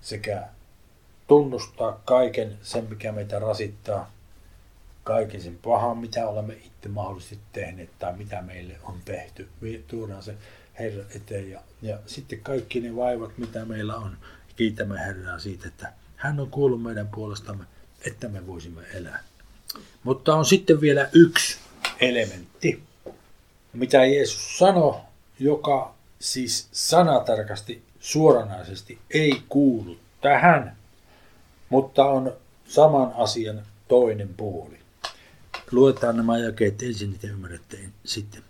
[0.02, 0.44] sekä
[1.28, 4.12] tunnustaa kaiken sen, mikä meitä rasittaa,
[5.08, 9.48] kaiken sen pahan, mitä olemme itse mahdollisesti tehneet tai mitä meille on tehty.
[9.88, 10.36] Tuodaan se
[10.80, 14.18] Herran eteen ja, ja sitten kaikki ne vaivat, mitä meillä on.
[14.56, 17.64] Kiitämme Herraa siitä, että hän on kuullut meidän puolestamme,
[18.06, 19.24] että me voisimme elää.
[20.04, 21.58] Mutta on sitten vielä yksi
[22.00, 22.84] elementti,
[23.74, 24.96] mitä Jeesus sanoi,
[25.40, 30.76] joka siis sanatarkasti suoranaisesti ei kuulu tähän,
[31.70, 32.34] mutta on
[32.66, 34.77] saman asian toinen puoli.
[35.72, 38.42] Luetaan nämä jakeet ensin, niin te ymmärrätte sitten.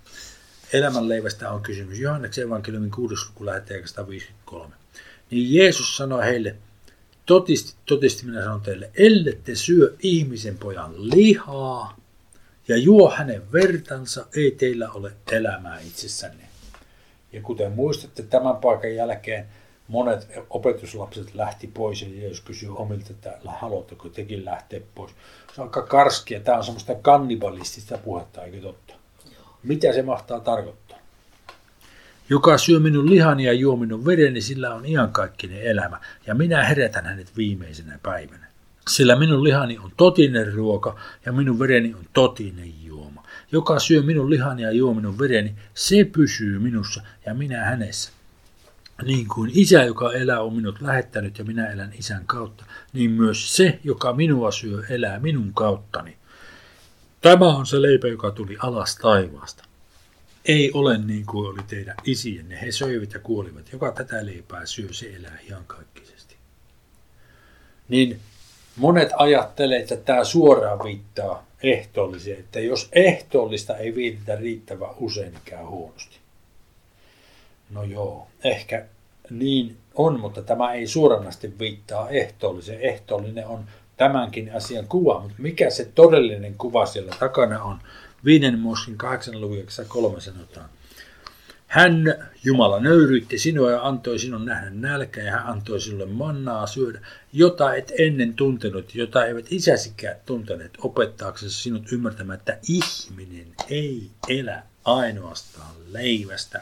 [0.74, 2.00] Elämänleivästä on kysymys.
[2.00, 3.16] Johanneksen evankeliumin 6.
[3.30, 4.76] luku lähtee 153.
[5.32, 6.56] Niin Jeesus sanoi heille,
[7.26, 11.98] totisti, totisti minä sanon teille, ellette syö ihmisen pojan lihaa
[12.68, 16.44] ja juo hänen vertansa, ei teillä ole elämää itsessänne.
[17.34, 19.46] Ja kuten muistatte, tämän paikan jälkeen
[19.88, 25.12] monet opetuslapset lähti pois ja Jeesus kysyi omilta, että haluatteko tekin lähteä pois.
[25.56, 26.40] Se on aika karskia.
[26.40, 28.94] Tämä on semmoista kannibalistista puhetta, eikö totta?
[29.64, 30.98] Mitä se mahtaa tarkoittaa?
[32.30, 37.06] Joka syö minun lihani ja juo minun vereni, sillä on iankaikkinen elämä, ja minä herätän
[37.06, 38.48] hänet viimeisenä päivänä.
[38.88, 43.24] Sillä minun lihani on totinen ruoka, ja minun vereni on totinen juoma.
[43.52, 48.12] Joka syö minun lihani ja juo minun vereni, se pysyy minussa, ja minä hänessä.
[49.06, 53.56] Niin kuin isä, joka elää, on minut lähettänyt ja minä elän isän kautta, niin myös
[53.56, 56.18] se, joka minua syö, elää minun kauttani.
[57.22, 59.64] Tämä on se leipä, joka tuli alas taivaasta.
[60.46, 62.62] Ei ole niin kuin oli teidän isienne.
[62.62, 63.72] He söivät ja kuolivat.
[63.72, 66.36] Joka tätä leipää syö, se elää ihan kaikkisesti.
[67.90, 68.20] Niin
[68.76, 75.42] monet ajattelee, että tämä suoraan viittaa ehtoolliseen, että jos ehtoollista ei viititä riittävän usein, niin
[75.46, 76.17] käy huonosti.
[77.70, 78.86] No joo, ehkä
[79.30, 82.82] niin on, mutta tämä ei suoranaisesti viittaa ehtoolliseen.
[82.82, 83.66] Ehtoollinen on
[83.98, 87.80] tämänkin asian kuva, mutta mikä se todellinen kuva siellä takana on?
[88.26, 89.42] Viiden Moskin 8.
[89.42, 89.58] luvun
[89.88, 90.70] 3 sanotaan.
[91.68, 92.04] Hän,
[92.44, 97.00] Jumala, nöyryytti sinua ja antoi sinun nähdä nälkä ja hän antoi sinulle mannaa syödä,
[97.34, 104.64] jota et ennen tuntenut, jota eivät isäsikään tunteneet, opettaaksesi sinut ymmärtämään, että ihminen ei elä
[104.86, 106.62] ainoastaan leivästä,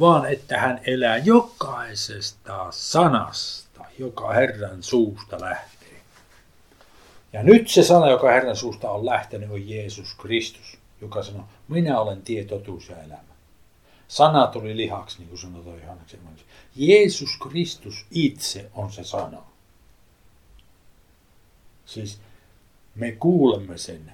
[0.00, 6.00] vaan että hän elää jokaisesta sanasta, joka Herran suusta lähtee.
[7.32, 12.00] Ja nyt se sana, joka Herran suusta on lähtenyt, on Jeesus Kristus, joka sanoo, minä
[12.00, 13.30] olen tie, totuus ja elämä.
[14.08, 16.20] Sana tuli lihaksi, niin kuin sanotaan Johanneksen
[16.76, 19.42] Jeesus Kristus itse on se sana.
[21.86, 22.20] Siis
[22.94, 24.12] me kuulemme sen,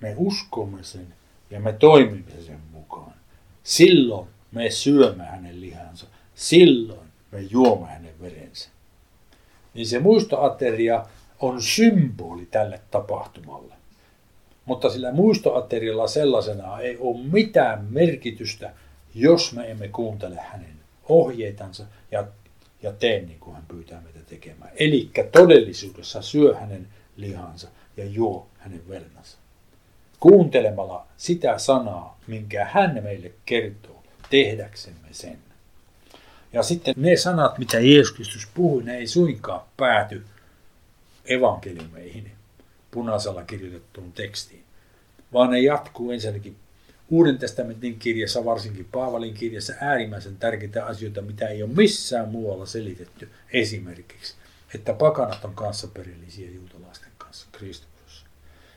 [0.00, 1.14] me uskomme sen
[1.50, 3.12] ja me toimimme sen mukaan.
[3.62, 6.06] Silloin me syömme hänen lihansa.
[6.34, 8.68] Silloin me juomme hänen verensä.
[9.74, 11.06] Niin se muistoateria
[11.40, 13.74] on symboli tälle tapahtumalle.
[14.64, 18.72] Mutta sillä muistoaterialla sellaisena ei ole mitään merkitystä,
[19.14, 20.78] jos me emme kuuntele hänen
[21.08, 22.26] ohjeitansa ja,
[22.82, 24.70] ja tee niin kuin hän pyytää meitä tekemään.
[24.76, 29.38] Eli todellisuudessa syö hänen lihansa ja juo hänen verransa.
[30.20, 33.97] Kuuntelemalla sitä sanaa, minkä hän meille kertoo
[34.30, 35.38] tehdäksemme sen.
[36.52, 40.24] Ja sitten ne sanat, mitä Jeesus Kristus puhui, ne ei suinkaan pääty
[41.24, 42.32] evankeliumeihin,
[42.90, 44.64] punaisella kirjoitettuun tekstiin,
[45.32, 46.56] vaan ne jatkuu ensinnäkin
[47.10, 53.28] Uuden testamentin kirjassa, varsinkin Paavalin kirjassa, äärimmäisen tärkeitä asioita, mitä ei ole missään muualla selitetty.
[53.52, 54.34] Esimerkiksi,
[54.74, 58.26] että pakanat on kanssaperillisiä juutalaisten kanssa Kristuksessa.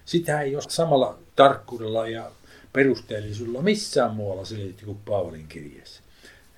[0.06, 2.32] Sitä ei ole samalla tarkkuudella ja
[2.74, 6.02] perusteellisuudella missään muualla selitetty kuin Paavalin kirjeessä.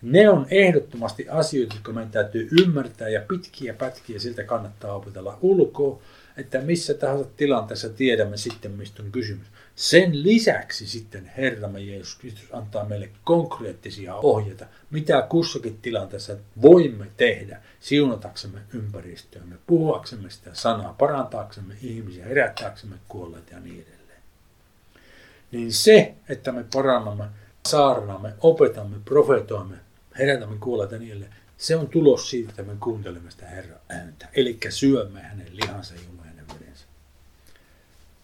[0.02, 6.02] Ne on ehdottomasti asioita, jotka meidän täytyy ymmärtää ja pitkiä pätkiä siltä kannattaa opetella ulkoa,
[6.38, 9.48] että missä tahansa tilanteessa tiedämme sitten, mistä on kysymys.
[9.76, 17.62] Sen lisäksi sitten Herramme Jeesus Kristus antaa meille konkreettisia ohjeita, mitä kussakin tilanteessa voimme tehdä
[17.80, 24.03] siunataksemme ympäristöämme, puhuaksemme sitä sanaa, parantaaksemme ihmisiä, herättääksemme kuolleet ja niin edelleen
[25.54, 27.26] niin se, että me parannamme,
[27.68, 29.76] saarnaamme, opetamme, profetoimme,
[30.20, 31.26] herätämme kuolleita niille,
[31.58, 34.28] se on tulos siitä, että me kuuntelemme sitä Herran ääntä.
[34.36, 36.86] Eli syömme hänen lihansa ja hänen verensä.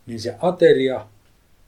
[0.06, 1.08] Niin se ateria,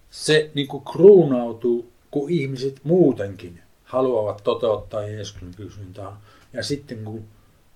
[0.10, 6.18] se niin kuin kruunautuu, kun ihmiset muutenkin haluavat toteuttaa Jeesuksen kysyntää.
[6.54, 7.28] Ja sitten kun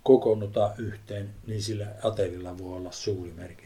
[0.04, 3.65] kokoonnutaan yhteen, niin sillä aterilla voi olla suuri merkitys.